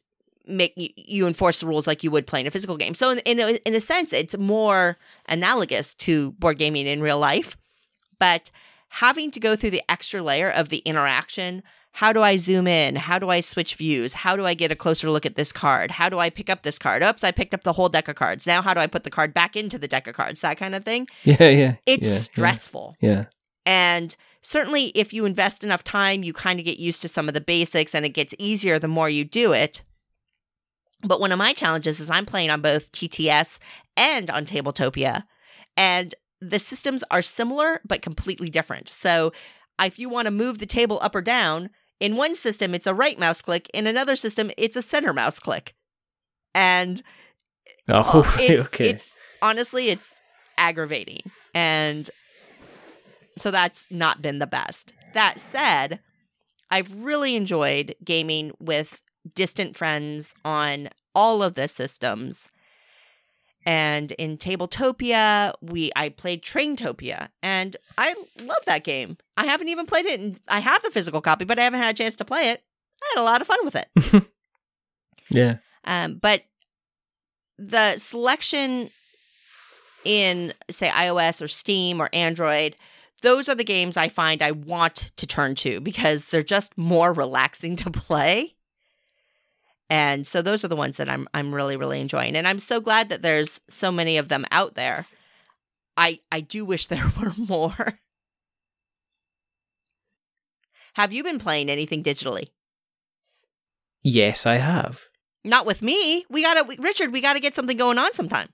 [0.47, 2.93] make you, enforce the rules like you would play in a physical game.
[2.93, 4.97] So in in a, in a sense, it's more
[5.27, 7.57] analogous to board gaming in real life,
[8.19, 8.51] but
[8.89, 11.63] having to go through the extra layer of the interaction.
[11.93, 12.95] How do I zoom in?
[12.95, 14.13] How do I switch views?
[14.13, 15.91] How do I get a closer look at this card?
[15.91, 17.03] How do I pick up this card?
[17.03, 18.47] Oops, I picked up the whole deck of cards.
[18.47, 20.39] Now, how do I put the card back into the deck of cards?
[20.39, 21.07] That kind of thing.
[21.23, 21.75] Yeah, yeah.
[21.85, 22.95] It's yeah, stressful.
[23.01, 23.25] Yeah.
[23.65, 27.33] And certainly, if you invest enough time, you kind of get used to some of
[27.33, 29.83] the basics and it gets easier the more you do it.
[31.03, 33.57] But one of my challenges is I'm playing on both TTS
[33.97, 35.23] and on Tabletopia.
[35.75, 38.89] And the systems are similar but completely different.
[38.89, 39.31] So
[39.81, 41.69] if you want to move the table up or down,
[41.99, 45.39] in one system it's a right mouse click, in another system it's a center mouse
[45.39, 45.73] click.
[46.53, 47.01] And
[47.89, 48.89] Oh, uh, it's, okay.
[48.89, 50.21] it's honestly it's
[50.57, 51.31] aggravating.
[51.53, 52.09] And
[53.41, 54.93] so that's not been the best.
[55.13, 55.99] That said,
[56.69, 59.01] I've really enjoyed gaming with
[59.35, 62.47] distant friends on all of the systems.
[63.65, 69.17] And in Tabletopia, we I played Traintopia, and I love that game.
[69.37, 71.93] I haven't even played it, and I have the physical copy, but I haven't had
[71.93, 72.63] a chance to play it.
[73.03, 74.23] I had a lot of fun with it.
[75.29, 75.57] yeah.
[75.83, 76.41] Um, but
[77.59, 78.89] the selection
[80.03, 82.75] in, say, iOS or Steam or Android,
[83.21, 87.13] those are the games I find I want to turn to because they're just more
[87.13, 88.55] relaxing to play.
[89.89, 92.79] And so those are the ones that I'm I'm really really enjoying, and I'm so
[92.79, 95.05] glad that there's so many of them out there.
[95.97, 97.99] I I do wish there were more.
[100.95, 102.49] Have you been playing anything digitally?
[104.03, 105.09] Yes, I have.
[105.43, 106.25] Not with me.
[106.29, 107.11] We gotta, Richard.
[107.11, 108.49] We gotta get something going on sometime.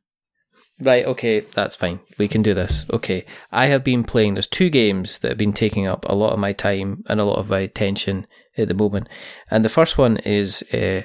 [0.80, 1.99] Right, okay, that's fine.
[2.19, 2.86] We can do this.
[2.93, 3.25] Okay.
[3.51, 6.39] I have been playing, there's two games that have been taking up a lot of
[6.39, 9.09] my time and a lot of my attention at the moment.
[9.49, 11.01] And the first one is uh,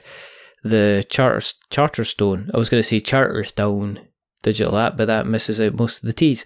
[0.62, 2.50] the Charter Charterstone.
[2.54, 4.04] I was going to say Charterstone
[4.42, 6.44] digital app, but that misses out most of the T's.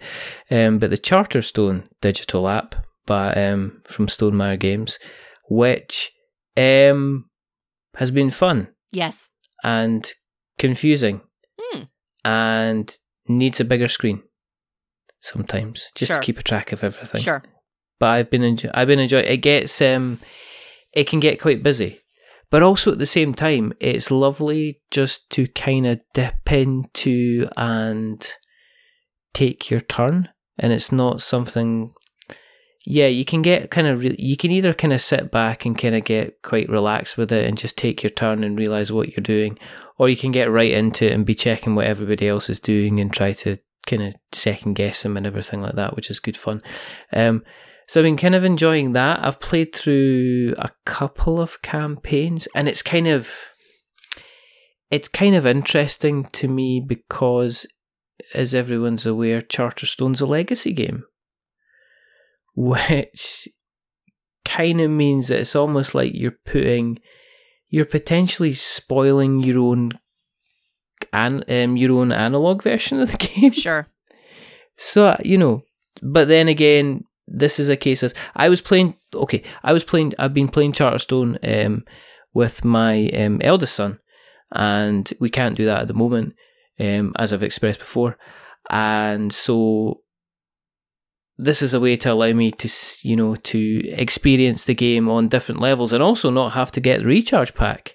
[0.50, 4.98] Um, but the Charterstone digital app by, um, from Stonemaier Games,
[5.48, 6.12] which
[6.56, 7.28] um,
[7.96, 9.30] has been fun Yes.
[9.64, 10.12] and
[10.58, 11.22] confusing
[11.58, 11.82] Hmm.
[12.24, 12.96] and
[13.28, 14.22] needs a bigger screen
[15.20, 16.20] sometimes just Sure.
[16.20, 17.20] to keep a track of everything.
[17.20, 17.42] Sure.
[17.98, 20.20] But I've been enjoy- I've been enjoying it gets um
[20.92, 22.00] it can get quite busy.
[22.50, 28.26] But also at the same time it's lovely just to kind of dip into and
[29.34, 31.92] take your turn and it's not something
[32.88, 35.76] yeah, you can get kind of re- you can either kind of sit back and
[35.76, 39.08] kind of get quite relaxed with it and just take your turn and realize what
[39.08, 39.58] you're doing,
[39.98, 43.00] or you can get right into it and be checking what everybody else is doing
[43.00, 43.56] and try to
[43.88, 46.62] kind of second guess them and everything like that, which is good fun.
[47.12, 47.42] Um,
[47.88, 49.24] so I've been kind of enjoying that.
[49.24, 53.34] I've played through a couple of campaigns, and it's kind of
[54.92, 57.66] it's kind of interesting to me because,
[58.32, 61.02] as everyone's aware, Charterstone's a legacy game
[62.56, 63.48] which
[64.44, 66.98] kind of means that it's almost like you're putting,
[67.68, 69.92] you're potentially spoiling your own,
[71.12, 73.52] an, um, your own analog version of the game.
[73.52, 73.86] Sure.
[74.76, 75.62] So you know,
[76.02, 78.96] but then again, this is a case of I was playing.
[79.14, 80.14] Okay, I was playing.
[80.18, 81.84] I've been playing Charterstone um,
[82.34, 83.98] with my um, eldest son,
[84.52, 86.34] and we can't do that at the moment,
[86.78, 88.16] um, as I've expressed before,
[88.70, 90.02] and so
[91.38, 92.68] this is a way to allow me to
[93.02, 97.00] you know to experience the game on different levels and also not have to get
[97.00, 97.94] the recharge pack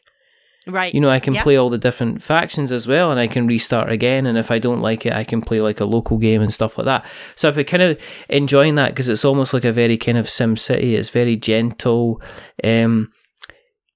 [0.67, 0.93] Right.
[0.93, 1.43] you know i can Yep.
[1.43, 4.59] play all the different factions as well and i can restart again and if i
[4.59, 7.03] don't like it i can play like a local game and stuff like that
[7.35, 10.29] so i've been kind of enjoying that because it's almost like a very kind of
[10.29, 12.21] sim city it's very gentle
[12.63, 13.09] um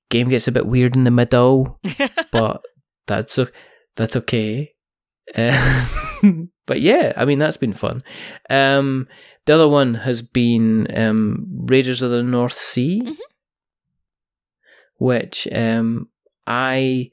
[0.10, 1.80] game gets a bit weird in the middle
[2.32, 2.64] but
[3.06, 3.38] that's
[3.96, 4.72] that's okay.
[5.36, 8.04] Uh, but yeah, I mean that's been fun.
[8.50, 9.08] Um,
[9.46, 13.16] the other one has been um, Raiders of the North Sea, Mhm.
[14.98, 16.10] which um,
[16.48, 17.12] I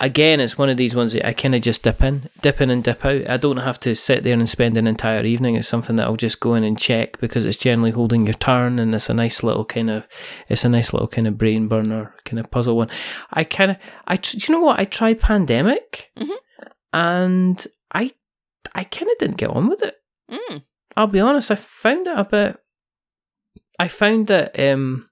[0.00, 2.70] again it's one of these ones that I kind of just dip in, dip in
[2.70, 3.28] and dip out.
[3.28, 5.56] I don't have to sit there and spend an entire evening.
[5.56, 8.78] It's something that I'll just go in and check because it's generally holding your turn,
[8.78, 10.06] and it's a nice little kind of
[10.48, 12.90] it's a nice little kind of brain burner kind of puzzle one.
[13.32, 13.76] I kind of
[14.06, 16.36] I tr- do you know what I tried Pandemic, Mhm.
[16.92, 18.12] and I
[18.74, 19.96] I kind of didn't get on with it.
[20.30, 20.62] Mm.
[20.96, 22.58] I'll be honest, I found it a bit.
[23.78, 25.08] I found that um,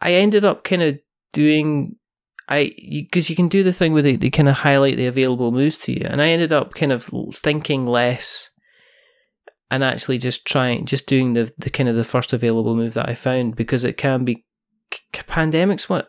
[0.00, 0.98] I ended up kind of
[1.32, 1.96] doing
[2.48, 5.50] I because you can do the thing where they, they kind of highlight the available
[5.50, 8.50] moves to you, and I ended up kind of thinking less
[9.70, 13.08] and actually just trying just doing the the kind of the first available move that
[13.08, 14.44] I found because it can be
[15.12, 15.88] pandemics?
[15.88, 16.04] One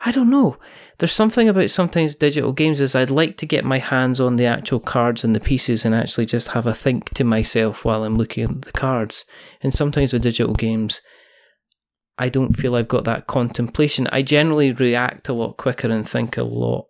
[0.00, 0.56] I don't know.
[0.98, 4.46] There's something about sometimes digital games is I'd like to get my hands on the
[4.46, 8.14] actual cards and the pieces and actually just have a think to myself while I'm
[8.14, 9.24] looking at the cards.
[9.62, 11.00] And sometimes with digital games
[12.18, 14.06] I don't feel I've got that contemplation.
[14.12, 16.86] I generally react a lot quicker and think a lot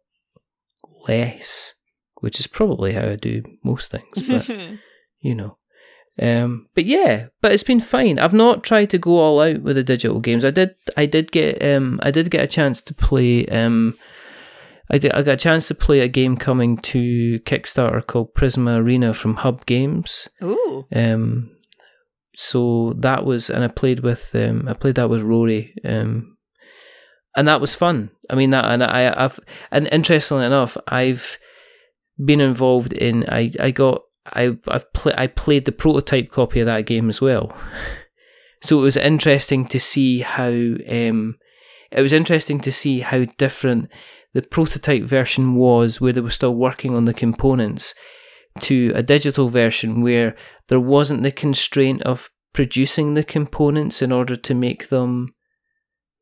[1.08, 1.74] less
[2.22, 4.48] which is probably how I do most things but
[5.20, 5.58] you know.
[6.20, 8.18] Um, but yeah, but it's been fine.
[8.18, 10.44] I've not tried to go all out with the digital games.
[10.44, 13.46] I did, I did get, um, I did get a chance to play.
[13.46, 13.96] Um,
[14.90, 18.78] I did, I got a chance to play a game coming to Kickstarter called Prisma
[18.78, 20.28] Arena from Hub Games.
[20.42, 20.84] Ooh.
[20.94, 21.56] Um,
[22.36, 26.36] so that was, and I played with, um, I played that with Rory, um,
[27.34, 28.10] and that was fun.
[28.28, 29.40] I mean that, and I, I've,
[29.70, 31.38] and interestingly enough, I've
[32.22, 33.24] been involved in.
[33.28, 37.20] I, I got, I, I've played, I played the prototype copy of that game as
[37.20, 37.56] well.
[38.62, 41.38] So it was interesting to see how, um,
[41.90, 43.88] it was interesting to see how different
[44.34, 47.94] the prototype version was, where they were still working on the components,
[48.60, 50.36] to a digital version where
[50.68, 55.34] there wasn't the constraint of producing the components in order to make them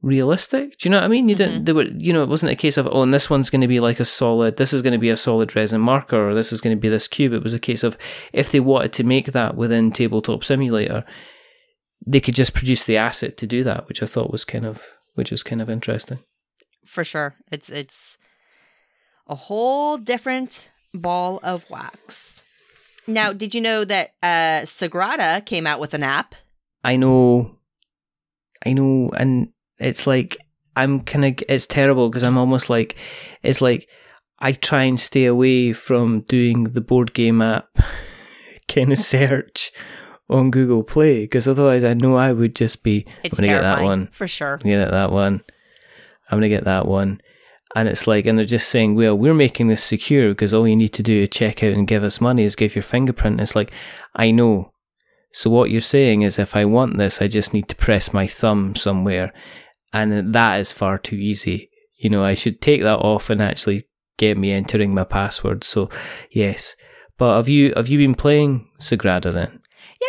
[0.02, 0.78] realistic.
[0.78, 1.28] Do you know what I mean?
[1.28, 1.56] You didn't.
[1.56, 1.64] Mm-hmm.
[1.64, 1.84] They were.
[1.84, 4.00] You know, it wasn't a case of oh, and this one's going to be like
[4.00, 4.56] a solid.
[4.56, 6.88] This is going to be a solid resin marker, or this is going to be
[6.88, 7.32] this cube.
[7.32, 7.98] It was a case of
[8.32, 11.04] if they wanted to make that within Tabletop Simulator,
[12.06, 14.94] they could just produce the asset to do that, which I thought was kind of
[15.14, 16.20] which was kind of interesting.
[16.84, 17.34] For sure.
[17.50, 18.16] It's it's
[19.26, 22.42] a whole different ball of wax.
[23.06, 26.34] Now, did you know that uh Sagrada came out with an app?
[26.82, 27.58] I know,
[28.64, 30.36] I know, and it's like
[30.76, 32.96] I'm kind of it's terrible because I'm almost like
[33.42, 33.88] it's like
[34.38, 37.68] I try and stay away from doing the board game app
[38.68, 39.72] kind of search
[40.28, 43.62] on Google Play because otherwise I know I would just be It's I'm gonna get
[43.62, 44.54] terrifying that one, for sure.
[44.54, 45.42] I'm gonna get that one,
[46.30, 47.20] I'm gonna get that one.
[47.76, 50.74] And it's like, and they're just saying, well, we're making this secure because all you
[50.74, 53.40] need to do to check out and give us money is give your fingerprint.
[53.40, 53.70] It's like,
[54.16, 54.72] I know.
[55.32, 58.26] So what you're saying is if I want this, I just need to press my
[58.26, 59.32] thumb somewhere.
[59.92, 61.68] And that is far too easy.
[61.98, 63.84] You know, I should take that off and actually
[64.18, 65.64] get me entering my password.
[65.64, 65.88] So
[66.30, 66.76] yes.
[67.18, 69.60] But have you have you been playing Sagrada then?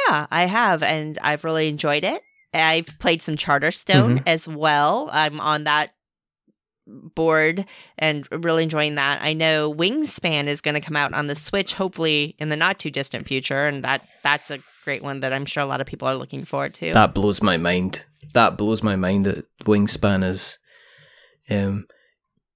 [0.07, 2.21] Yeah, I have, and I've really enjoyed it.
[2.53, 4.23] I've played some Charterstone Mhm.
[4.25, 5.09] as well.
[5.11, 5.91] I'm on that
[6.87, 7.65] board
[7.97, 9.21] and really enjoying that.
[9.21, 12.79] I know Wingspan is going to come out on the Switch, hopefully in the not
[12.79, 15.87] too distant future, and that that's a great one that I'm sure a lot of
[15.87, 16.91] people are looking forward to.
[16.91, 18.05] That blows my mind.
[18.33, 20.57] That blows my mind that Wingspan is
[21.49, 21.87] um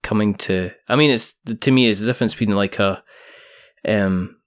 [0.04, 3.04] coming to I mean it's to me it's the difference between like a
[3.88, 4.38] um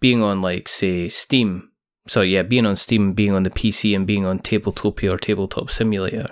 [0.00, 1.70] being on like say Steam.
[2.08, 5.70] So yeah, being on Steam, being on the PC and being on Tabletopia or Tabletop
[5.70, 6.26] Simulator.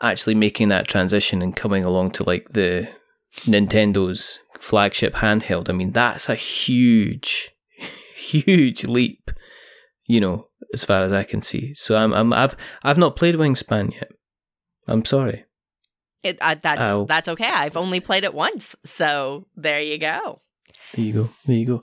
[0.00, 2.88] Actually making that transition and coming along to like the
[3.42, 5.68] Nintendo's flagship handheld.
[5.68, 7.50] I mean that's a huge
[8.16, 9.30] huge leap
[10.08, 11.74] you know, as far as I can see.
[11.74, 14.10] So I'm, I'm I've I've not played Wingspan yet.
[14.88, 15.44] I'm sorry.
[16.24, 17.04] It, uh, that's Ow.
[17.04, 17.48] that's okay.
[17.48, 20.40] I've only played it once, so there you go.
[20.94, 21.30] There you go.
[21.46, 21.82] There you go.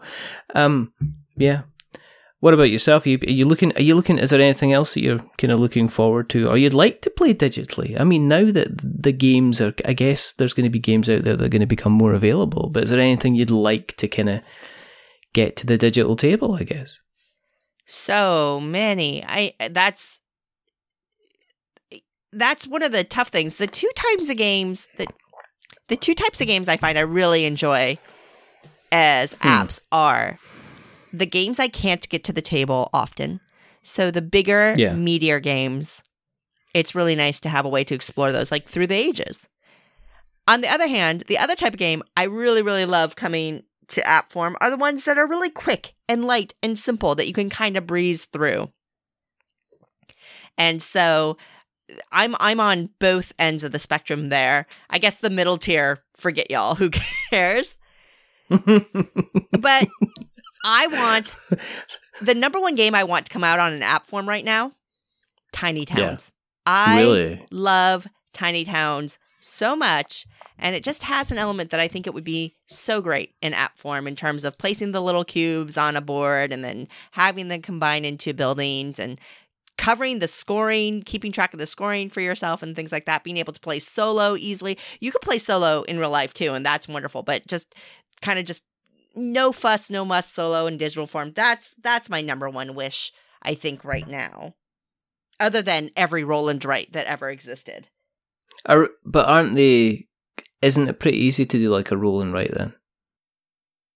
[0.53, 0.91] Um,
[1.37, 1.61] yeah.
[2.39, 3.05] What about yourself?
[3.05, 3.75] Are you, are you looking?
[3.77, 4.17] Are you looking?
[4.17, 7.09] Is there anything else that you're kind of looking forward to, or you'd like to
[7.09, 7.99] play digitally?
[7.99, 11.23] I mean, now that the games are, I guess there's going to be games out
[11.23, 12.69] there that are going to become more available.
[12.69, 14.41] But is there anything you'd like to kind of
[15.33, 16.55] get to the digital table?
[16.55, 16.99] I guess.
[17.85, 19.23] So many.
[19.25, 20.21] I that's
[22.33, 23.57] that's one of the tough things.
[23.57, 25.11] The two types of games that
[25.87, 27.97] the two types of games I find I really enjoy
[28.91, 29.47] as Hmm.
[29.47, 30.37] apps are
[31.13, 33.39] the games I can't get to the table often.
[33.83, 34.93] So the bigger, Yeah.
[34.93, 36.01] meatier games,
[36.73, 39.47] it's really nice to have a way to explore those, like through the ages.
[40.47, 44.05] On the other hand, the other type of game I really, really love coming to
[44.07, 47.33] app form are the ones that are really quick and light and simple that you
[47.33, 48.71] can kind of breeze through.
[50.57, 51.37] And so
[52.11, 54.65] I'm I'm on both ends of the spectrum there.
[54.89, 56.89] I guess the middle tier, forget y'all, who
[57.29, 57.75] cares?
[58.49, 59.87] But
[60.63, 61.35] I want
[62.21, 64.71] the number one game I want to come out on an app form right now,
[65.51, 65.95] Tiny Yeah.
[65.95, 66.31] Towns.
[66.65, 67.45] I really?
[67.51, 70.25] love Tiny Towns so much.
[70.57, 73.53] And it just has an element that I think it would be so great in
[73.53, 77.49] app form in terms of placing the little cubes on a board and then having
[77.49, 79.19] them combine into buildings and
[79.77, 83.37] covering the scoring, keeping track of the scoring for yourself and things like that, being
[83.37, 84.77] able to play solo easily.
[84.99, 87.75] You could play solo in real life too, and that's wonderful, but just
[88.21, 88.63] kind of just
[89.15, 91.31] no fuss, no muss solo in digital form.
[91.33, 94.55] That's that's my number one wish, I think, right now.
[95.39, 97.89] Other than every roll and write that ever existed.
[98.65, 100.07] Are, but aren't they?
[100.65, 102.73] Isn't it pretty easy to do like a roll and write then?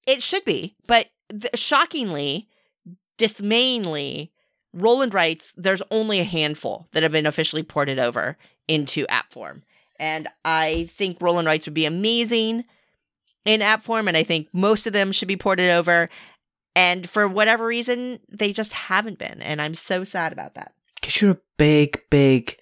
[0.05, 2.47] It should be, but th- shockingly,
[3.17, 4.31] dismayingly,
[4.71, 9.33] roll and writes there's only a handful that have been officially ported over into app
[9.33, 9.63] form.
[9.99, 12.65] And I think roll and writes would be amazing
[13.45, 16.07] in app form, and I think most of them should be ported over.
[16.75, 19.41] And for whatever reason, they just haven't been.
[19.41, 20.73] And I'm so sad about that.
[21.01, 22.57] Because you're a big, big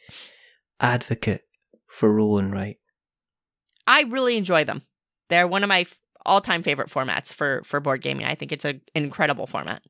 [0.79, 1.43] advocate
[1.87, 2.77] for roll and write.
[3.87, 4.83] I really enjoy them.
[5.29, 5.85] They're one of my
[6.25, 8.25] all-time favorite formats for for board gaming.
[8.25, 9.81] I think it's an incredible format.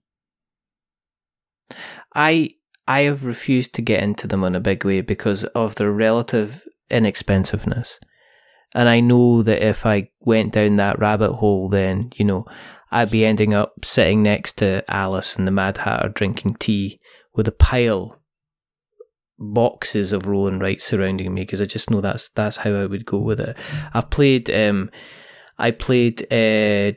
[2.16, 2.52] I
[2.88, 6.64] I have refused to get into them in a big way because of their relative
[6.90, 8.00] inexpensiveness.
[8.76, 12.46] And I know that if I went down that rabbit hole, then, you know,
[12.92, 17.00] I'd be ending up sitting next to Alice and the Mad Hatter drinking tea
[17.34, 18.22] with a pile
[19.40, 22.86] boxes of roll and write surrounding me because I just know that's that's how I
[22.86, 23.56] would go with it.
[23.94, 24.90] I've played um
[25.58, 26.92] I played uh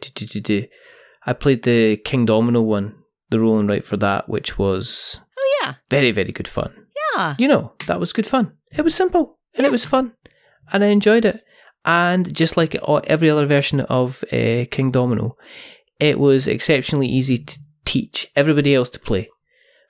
[1.26, 2.94] I played the Kingdomino one,
[3.30, 5.74] the roll and write for that, which was Oh yeah.
[5.90, 6.86] very, very good fun.
[7.16, 7.34] Yeah.
[7.38, 8.56] You know, that was good fun.
[8.72, 10.14] It was simple and it was fun.
[10.72, 11.42] And I enjoyed it.
[11.84, 12.74] And just like
[13.06, 15.32] every other version of uh, Kingdomino,
[15.98, 19.28] it was exceptionally easy to teach everybody else to play.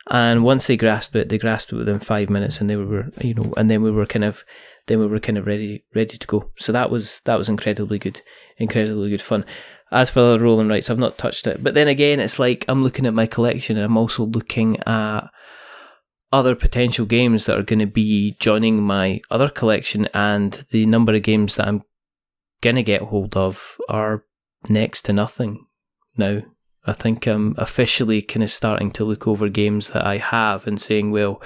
[0.09, 3.34] And once they grasped it, they grasped it within five minutes, and they were, you
[3.34, 4.44] know, and then we were kind of,
[4.86, 6.51] then we were kind of ready, ready to go.
[6.59, 8.22] So that was that was incredibly good,
[8.57, 9.44] incredibly good fun.
[9.92, 12.64] As for the roll and writes, I've not touched it, but then again, it's like
[12.66, 15.28] I'm looking at my collection, and I'm also looking at
[16.32, 21.14] other potential games that are going to be joining my other collection, and the number
[21.14, 21.82] of games that I'm
[22.62, 24.24] going to get hold of are
[24.68, 25.66] next to nothing
[26.16, 26.42] now.
[26.87, 30.81] I think I'm officially kind of starting to look over games that I have and
[30.81, 31.43] saying, well,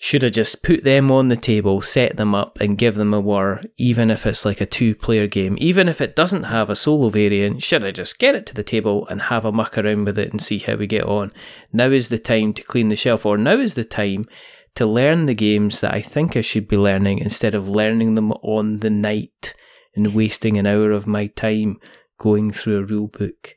[0.00, 3.20] should I just put them on the table, set them up, and give them a
[3.20, 5.56] whir, even if it's like a two player game?
[5.60, 8.62] Even if it doesn't have a solo variant, should I just get it to the
[8.62, 11.32] table and have a muck around with it and see how we get on?
[11.72, 14.26] Now is the time to clean the shelf, or now is the time
[14.74, 18.32] to learn the games that I think I should be learning instead of learning them
[18.32, 19.54] on the night
[19.94, 21.78] and wasting an hour of my time
[22.18, 23.54] going through a rule book.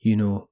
[0.00, 0.48] You know,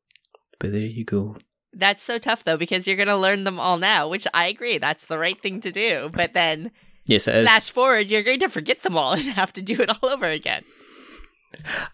[0.59, 1.36] but there you go.
[1.72, 4.78] That's so tough though because you're going to learn them all now, which I agree
[4.78, 6.11] that's the right thing to do.
[6.12, 6.70] But then
[7.07, 7.46] Yes, it is.
[7.46, 10.26] flash forward, you're going to forget them all and have to do it all over
[10.26, 10.64] again.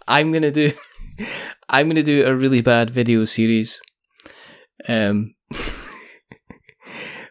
[0.09, 0.72] I'm gonna do
[1.68, 3.80] I'm gonna do a really bad video series.
[4.88, 5.34] Um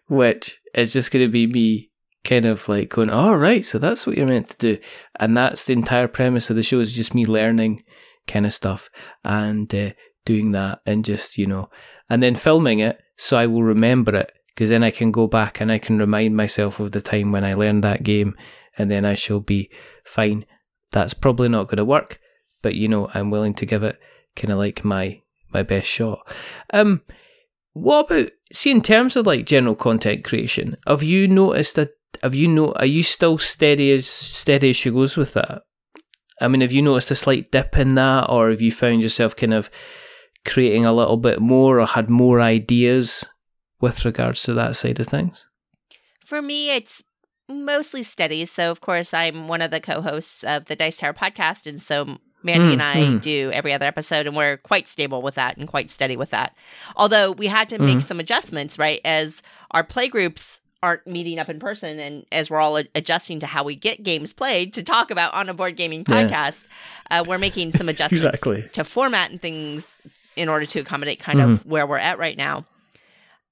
[0.08, 1.90] which is just gonna be me
[2.24, 4.78] kind of like going, All right, so that's what you're meant to do.
[5.20, 7.84] And that's the entire premise of the show is just me learning
[8.28, 8.90] kind of stuff
[9.24, 9.90] and uh,
[10.26, 11.70] doing that and just, you know,
[12.10, 15.60] and then filming it so I will remember it because then I can go back
[15.60, 18.36] and I can remind myself of the time when I learned that game
[18.78, 19.70] and then I shall be
[20.04, 20.46] fine.
[20.92, 22.20] That's probably not going to work,
[22.62, 24.00] but you know, I'm willing to give it
[24.36, 25.22] kind of like my
[25.52, 26.20] my best shot.
[26.72, 27.02] Um,
[27.74, 30.78] what about see in terms of like general content creation?
[30.88, 31.92] Have you noticed that?
[32.22, 32.74] Have you know?
[32.74, 35.64] Are you still steady as steady as she goes with that?
[36.42, 39.36] I mean, have you noticed a slight dip in that, or have you found yourself
[39.36, 39.70] kind of
[40.46, 43.26] creating a little bit more, or had more ideas
[43.82, 45.46] with regards to that side of things?
[46.26, 47.04] For me, it's
[47.50, 48.46] mostly steady.
[48.46, 51.68] So, of course, I'm one of the co hosts of the Dice Tower podcast.
[51.68, 53.22] And so Mandy Mm, and I mm.
[53.22, 56.54] do every other episode, and we're quite stable with that and quite steady with that.
[56.98, 58.04] Although we had to make Mhm.
[58.04, 59.00] some adjustments, right?
[59.06, 59.42] As
[59.72, 63.64] our play groups aren't meeting up in person, and as we're all adjusting to how
[63.64, 66.28] we get games played to talk about on a board gaming Yeah.
[66.28, 66.66] podcast,
[67.10, 68.68] uh, we're making some adjustments Exactly.
[68.74, 69.98] to format and things
[70.36, 71.70] in order to accommodate kind of mm-hmm.
[71.70, 72.66] where we're at right now.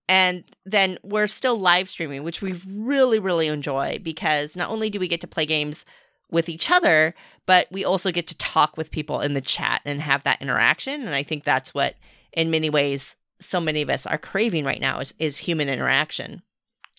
[0.08, 5.00] And then we're still live streaming, which we really, really enjoy because not only do
[5.00, 5.86] we get to play games
[6.30, 7.14] with each other,
[7.46, 11.02] but we also get to talk with people in the chat and have that interaction.
[11.02, 11.96] And I think that's what,
[12.34, 16.42] in many ways, so many of us are craving right now is, is human interaction.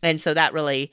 [0.03, 0.91] And so that really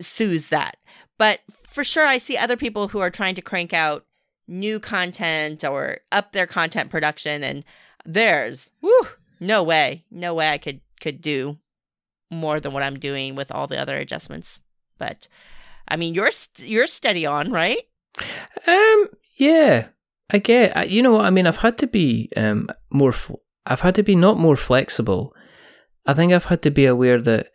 [0.00, 0.76] soothes that.
[1.18, 4.04] But for sure, I see other people who are trying to crank out
[4.50, 7.64] new content or up their content production and
[8.04, 8.68] theirs.
[8.80, 9.06] Whew,
[9.38, 10.04] no way.
[10.10, 11.56] No way I could could do
[12.30, 14.60] more than what I'm doing with all the other adjustments.
[14.98, 15.28] But
[15.88, 17.78] I mean, you're st- you're steady on, right?
[18.66, 19.86] Um, yeah,
[20.30, 20.76] I get.
[20.76, 23.12] I- You know, what I mean, I've had to be um more.
[23.12, 25.34] Fl- I've had to be not more flexible.
[26.06, 27.48] I think I've had to be aware that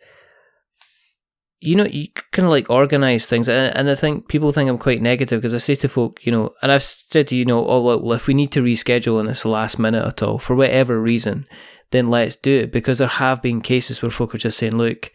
[1.60, 4.78] you know you kind of like organize things, and, and I think people think I'm
[4.78, 7.66] quite negative because I say to folk, you know, and I've said to you know,
[7.66, 11.00] oh well, if we need to reschedule it's the last minute at all for whatever
[11.00, 11.46] reason,
[11.90, 15.10] then let's do it because there have been cases where folk are just saying, look,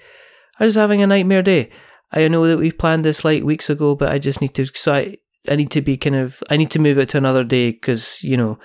[0.59, 1.69] I was having a nightmare day.
[2.11, 4.65] I know that we planned this like weeks ago, but I just need to.
[4.65, 5.17] So I,
[5.49, 6.43] I need to be kind of.
[6.49, 8.59] I need to move it to another day because you know,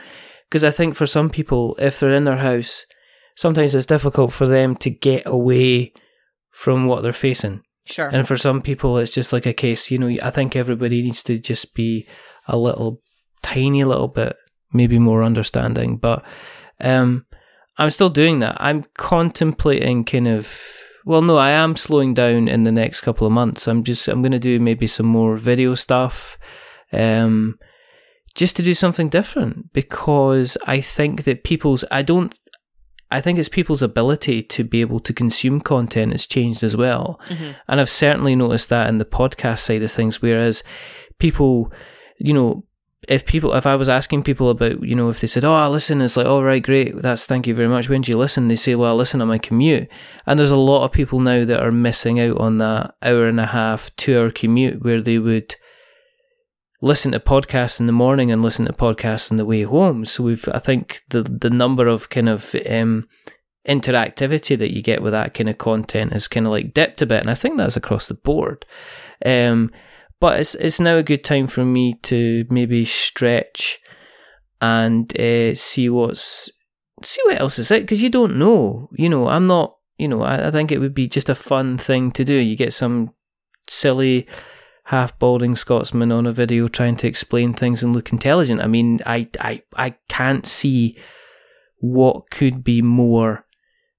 [0.49, 2.87] because I think for some people, if they're in their house,
[3.37, 5.93] sometimes it's difficult for them to get away
[6.51, 7.63] from what they're facing.
[7.87, 8.09] Sure.
[8.09, 9.91] And for some people, it's just like a case.
[9.91, 12.07] You know, I think everybody needs to just be
[12.47, 13.01] a little,
[13.43, 14.37] tiny little bit,
[14.73, 15.97] maybe more understanding.
[15.97, 16.25] But
[16.81, 17.27] um,
[17.79, 18.57] I'm still doing that.
[18.61, 20.61] I'm contemplating kind of.
[21.05, 23.69] Well, no, I am slowing down in the next couple of months.
[23.69, 24.09] I'm just.
[24.09, 26.37] I'm going to do maybe some more video stuff.
[26.93, 27.59] Um,
[28.35, 31.85] just to do something different because I think that people's.
[31.93, 32.37] I don't.
[33.11, 37.21] I think it's people's ability to be able to consume content has changed as well.
[37.29, 37.53] Mm-hmm.
[37.69, 40.65] And I've certainly noticed that in the podcast side of things, whereas
[41.19, 41.73] people,
[42.19, 42.65] you know,
[43.09, 45.69] if people, if I was asking people about, you know, if they said, "Oh, I
[45.69, 48.49] listen," it's like, "All right, great, that's thank you very much." When do you listen?
[48.49, 49.89] They say, "Well, I listen on my commute."
[50.27, 53.39] And there's a lot of people now that are missing out on that hour and
[53.39, 55.55] a half, two hour commute where they would
[56.81, 60.05] listen to podcasts in the morning and listen to podcasts on the way home.
[60.05, 63.09] So we've, I think, the the number of kind of um,
[63.69, 67.07] interactivity that you get with that kind of content has kind of like dipped a
[67.07, 68.65] bit, and I think that's across the board.
[69.25, 69.71] Um,
[70.21, 73.79] but it's it's now a good time for me to maybe stretch
[74.61, 76.51] and uh, see what's
[77.03, 78.89] see what else is it because you don't know.
[78.93, 79.75] You know, I'm not.
[79.99, 82.35] You know, I, I think it would be just a fun thing to do.
[82.35, 83.15] You get some
[83.67, 84.27] silly
[84.87, 88.61] half balding Scotsman on a video trying to explain things and look intelligent.
[88.61, 90.97] I mean, I I I can't see
[91.79, 93.45] what could be more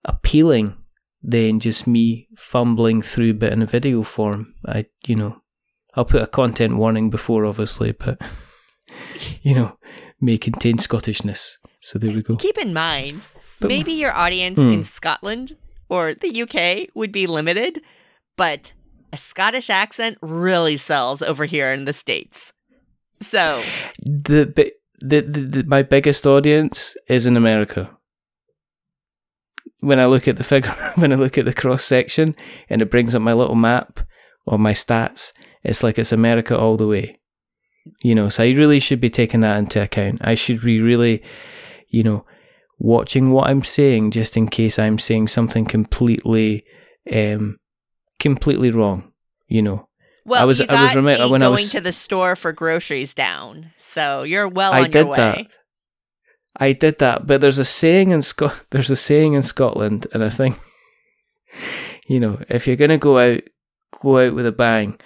[0.05, 0.75] appealing
[1.21, 4.53] than just me fumbling through bit in a video form.
[4.65, 5.41] I you know
[5.95, 8.21] I'll put a content warning before, obviously, but
[9.41, 9.77] you know,
[10.21, 11.57] may contain Scottishness.
[11.81, 12.35] So there we go.
[12.35, 13.27] Keep in mind,
[13.59, 14.69] But- maybe your audience Hmm.
[14.69, 15.57] in Scotland
[15.89, 17.81] or the UK would be limited,
[18.35, 18.73] but
[19.11, 22.51] a Scottish accent really sells over here in the States.
[23.21, 23.63] So,
[24.05, 27.89] The, the, the, the my biggest audience is in America.
[29.81, 32.35] When I look at the figure, when I look at the cross section,
[32.69, 33.99] and it brings up my little map
[34.45, 35.33] or my stats,
[35.63, 37.19] it's like it's America all the way.
[38.03, 40.19] You know, so I really should be taking that into account.
[40.21, 41.23] I should be really,
[41.89, 42.25] you know,
[42.79, 46.65] watching what I'm saying just in case I'm saying something completely,
[47.11, 47.57] um,
[48.19, 49.11] completely wrong.
[49.47, 49.87] You know,
[50.25, 52.51] well, I was- you I was remi- when I going was- to the store for
[52.51, 55.15] groceries down, so you're well I on your did way.
[55.15, 55.47] that.
[56.59, 60.23] I did that, but there's a saying in Scot there's a saying in Scotland, and
[60.23, 60.57] I think
[62.07, 63.41] you know if you're gonna go out,
[64.01, 64.99] go out with a bang.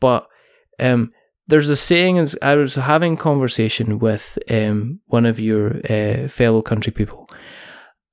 [0.00, 0.26] But
[0.80, 1.12] um,
[1.46, 2.18] there's a saying.
[2.18, 7.28] and I was having conversation with um one of your uh, fellow country people,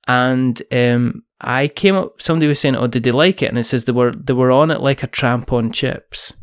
[0.06, 2.22] and um I came up.
[2.22, 4.50] Somebody was saying, "Oh, did they like it?" And it says they were they were
[4.52, 6.34] on it like a tramp on chips.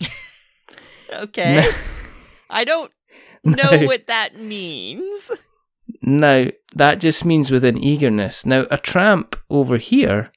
[1.12, 1.70] Okay.
[2.50, 2.90] I don't
[3.44, 3.86] know No.
[3.86, 5.30] what that means.
[6.02, 8.44] Now, that just means with an eagerness.
[8.44, 10.32] Now, a tramp over here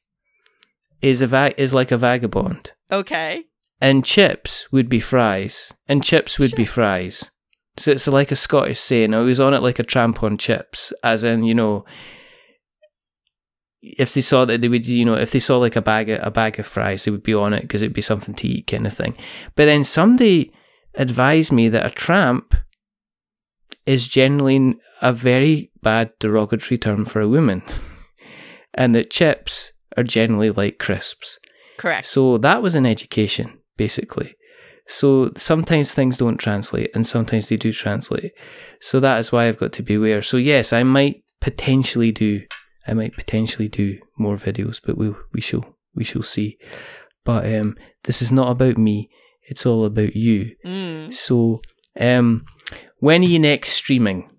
[1.02, 3.44] is a va- is like a vagabond, Okay.
[3.82, 7.32] and chips would be fries, and chips would be fries.
[7.78, 9.14] So it's like a Scottish saying.
[9.14, 11.84] Oh, I was on it like a tramp on chips, as in you know,
[13.82, 16.20] if they saw that they would, you know, if they saw like a bag of,
[16.22, 18.68] a bag of fries, they would be on it because it'd be something to eat,
[18.68, 19.16] kind of thing.
[19.56, 20.54] But then somebody
[20.96, 22.56] advised me that a tramp
[23.86, 27.64] is generally a very bad derogatory term for a woman,
[28.74, 31.40] and that chips are generally like crisps.
[31.78, 32.06] Correct.
[32.06, 34.36] So that was an education, basically.
[34.88, 38.34] So sometimes things don't translate, and sometimes they do translate.
[38.82, 40.22] So that is why I've got to be aware.
[40.22, 42.42] So yes, I might potentially do,
[42.90, 45.66] I might potentially do more videos, but we we shall
[45.96, 46.58] we shall see.
[47.24, 49.10] But um, this is not about me;
[49.44, 50.56] it's all about you.
[50.66, 51.14] Mm.
[51.14, 51.62] So,
[52.00, 52.46] um,
[53.00, 54.32] when are you next streaming?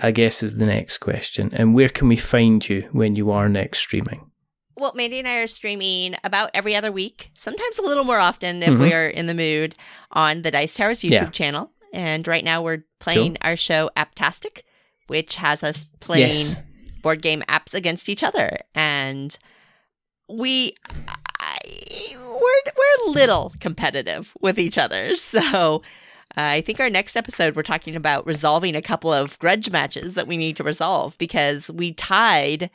[0.00, 1.50] I guess is the next question.
[1.54, 4.30] And where can we find you when you are next streaming?
[4.76, 8.62] Well, Mandy and I are streaming about every other week, sometimes a little more often
[8.62, 8.80] if Mhm.
[8.80, 9.74] we are in the mood
[10.12, 11.30] on the Dice Tower's YouTube Yeah.
[11.30, 11.72] channel.
[11.92, 14.62] And right now we're playing our show Aptastic,
[15.08, 16.56] which has us playing Yes.
[17.02, 18.58] Board game apps against each other.
[18.74, 19.36] And
[20.28, 20.74] we
[21.40, 21.58] I,
[22.16, 25.12] we're we're a little competitive with each other.
[25.16, 25.82] So
[26.36, 30.14] uh, I think our next episode we're talking about resolving a couple of grudge matches
[30.14, 32.70] that we need to resolve because we tied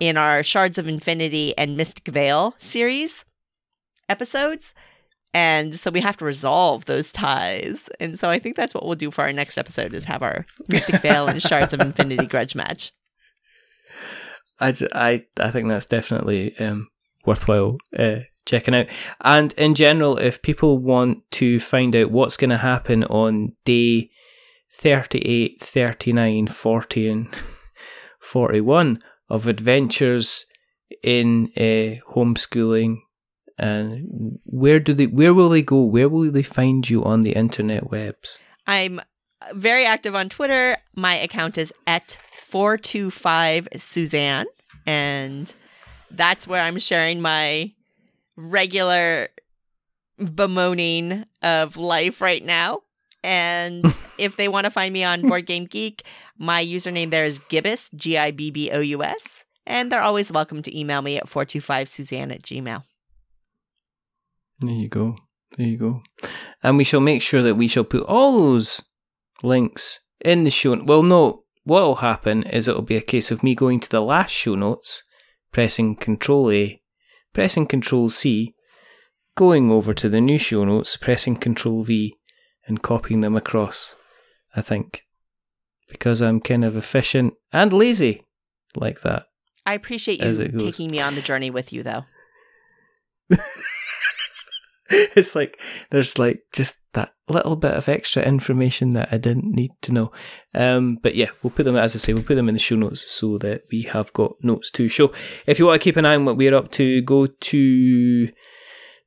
[0.00, 3.24] in our Shards of Infinity and Mystic Vale series
[4.08, 4.74] episodes.
[5.34, 7.88] And so we have to resolve those ties.
[8.00, 10.46] And so I think that's what we'll do for our next episode is have our
[10.68, 12.92] Mystic Vale and Shards of Infinity grudge match.
[14.60, 16.88] I, I, I think that's definitely um,
[17.24, 18.86] worthwhile uh, checking out.
[19.22, 24.10] And in general, if people want to find out what's going to happen on day
[24.72, 27.34] 38, 39, 40, and
[28.20, 28.98] 41
[29.28, 30.46] of adventures
[31.02, 32.98] in uh, homeschooling,
[33.58, 35.06] and where do they?
[35.06, 35.82] Where will they go?
[35.82, 38.38] Where will they find you on the internet webs?
[38.66, 39.00] I'm
[39.54, 40.76] very active on Twitter.
[40.94, 42.18] My account is at
[42.56, 44.46] 425 Suzanne.
[44.86, 45.52] And
[46.10, 47.70] that's where I'm sharing my
[48.34, 49.28] regular
[50.18, 52.80] bemoaning of life right now.
[53.22, 53.84] And
[54.18, 56.02] if they want to find me on Board Game Geek,
[56.38, 59.44] my username there is Gibbous, G I B B O U S.
[59.66, 62.84] And they're always welcome to email me at 425suzanne at gmail.
[64.60, 65.18] There you go.
[65.58, 66.02] There you go.
[66.62, 68.80] And we shall make sure that we shall put all those
[69.42, 70.82] links in the show.
[70.82, 74.00] Well, no, what will happen is it'll be a case of me going to the
[74.00, 75.02] last show notes,
[75.50, 76.80] pressing Control A,
[77.32, 78.54] pressing Control C,
[79.34, 82.14] going over to the new show notes, pressing Control V,
[82.68, 83.96] and copying them across.
[84.54, 85.02] I think.
[85.88, 88.22] Because I'm kind of efficient and lazy
[88.76, 89.24] like that.
[89.66, 92.04] I appreciate you taking me on the journey with you, though.
[94.88, 95.58] it's like
[95.90, 100.12] there's like just that little bit of extra information that I didn't need to know.
[100.54, 102.76] Um, but yeah, we'll put them as I say, we'll put them in the show
[102.76, 105.12] notes so that we have got notes to show.
[105.46, 108.28] If you want to keep an eye on what we're up to, go to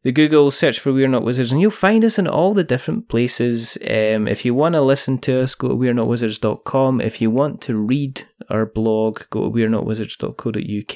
[0.04, 3.10] the Google search for We're Not Wizards, and you'll find us in all the different
[3.10, 3.78] places.
[3.82, 7.02] Um, if you want to listen to us, go to we're not wizards.com.
[7.02, 10.96] If you want to read our blog, go to we're not wizards.co.uk.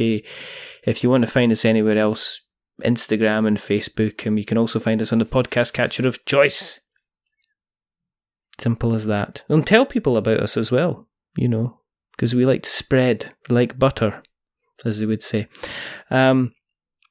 [0.86, 2.42] If you want to find us anywhere else,
[2.84, 6.80] Instagram and Facebook, and you can also find us on the podcast catcher of choice.
[8.60, 9.44] Simple as that.
[9.50, 11.80] And tell people about us as well, you know,
[12.12, 14.22] because we like to spread like butter,
[14.86, 15.48] as they would say.
[16.10, 16.54] Um,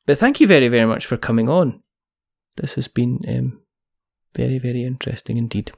[0.07, 1.83] but thank you very, very much for coming on.
[2.57, 3.61] This has been um,
[4.35, 5.73] very, very interesting indeed.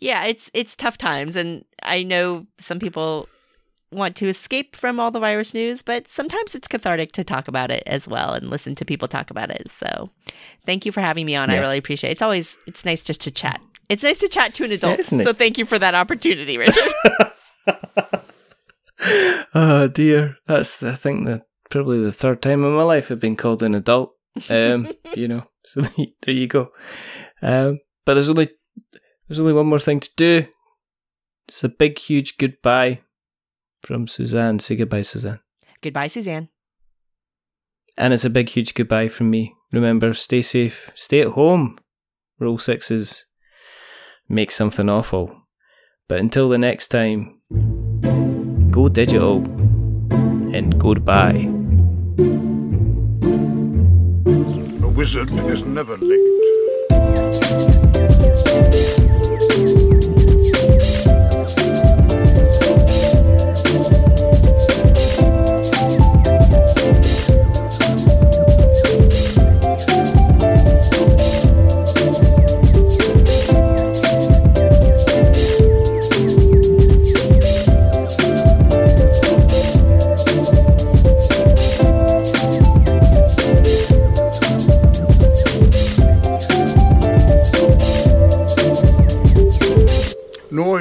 [0.00, 3.28] Yeah, it's it's tough times, and I know some people
[3.92, 7.70] want to escape from all the virus news, but sometimes it's cathartic to talk about
[7.70, 9.70] it as well and listen to people talk about it.
[9.70, 10.10] So,
[10.66, 11.50] thank you for having me on.
[11.50, 12.12] I really appreciate it.
[12.14, 13.60] It's always it's nice just to chat.
[13.88, 14.98] It's nice to chat to an adult.
[15.00, 15.24] isn't it?
[15.24, 16.92] so, thank you for that opportunity, Richard.
[19.54, 23.36] Oh dear, that's I think the probably the third time in my life I've been
[23.36, 24.12] called an adult.
[24.50, 25.80] Um, you know, so
[26.22, 26.72] there you go.
[27.40, 28.50] Um, but there's only
[29.28, 30.46] there's only one more thing to do.
[31.46, 33.02] It's a big, huge goodbye
[33.82, 34.58] from Suzanne.
[34.58, 35.40] Say goodbye, Suzanne.
[35.82, 36.48] Goodbye, Suzanne.
[37.96, 39.54] And it's a big, huge goodbye from me.
[39.72, 41.78] Remember, stay safe, stay at home.
[42.40, 43.26] Roll sixes,
[44.28, 45.34] make something awful.
[46.08, 47.40] But until the next time,
[48.70, 49.44] go digital
[50.54, 51.48] and goodbye.
[54.82, 56.20] A wizard is never late.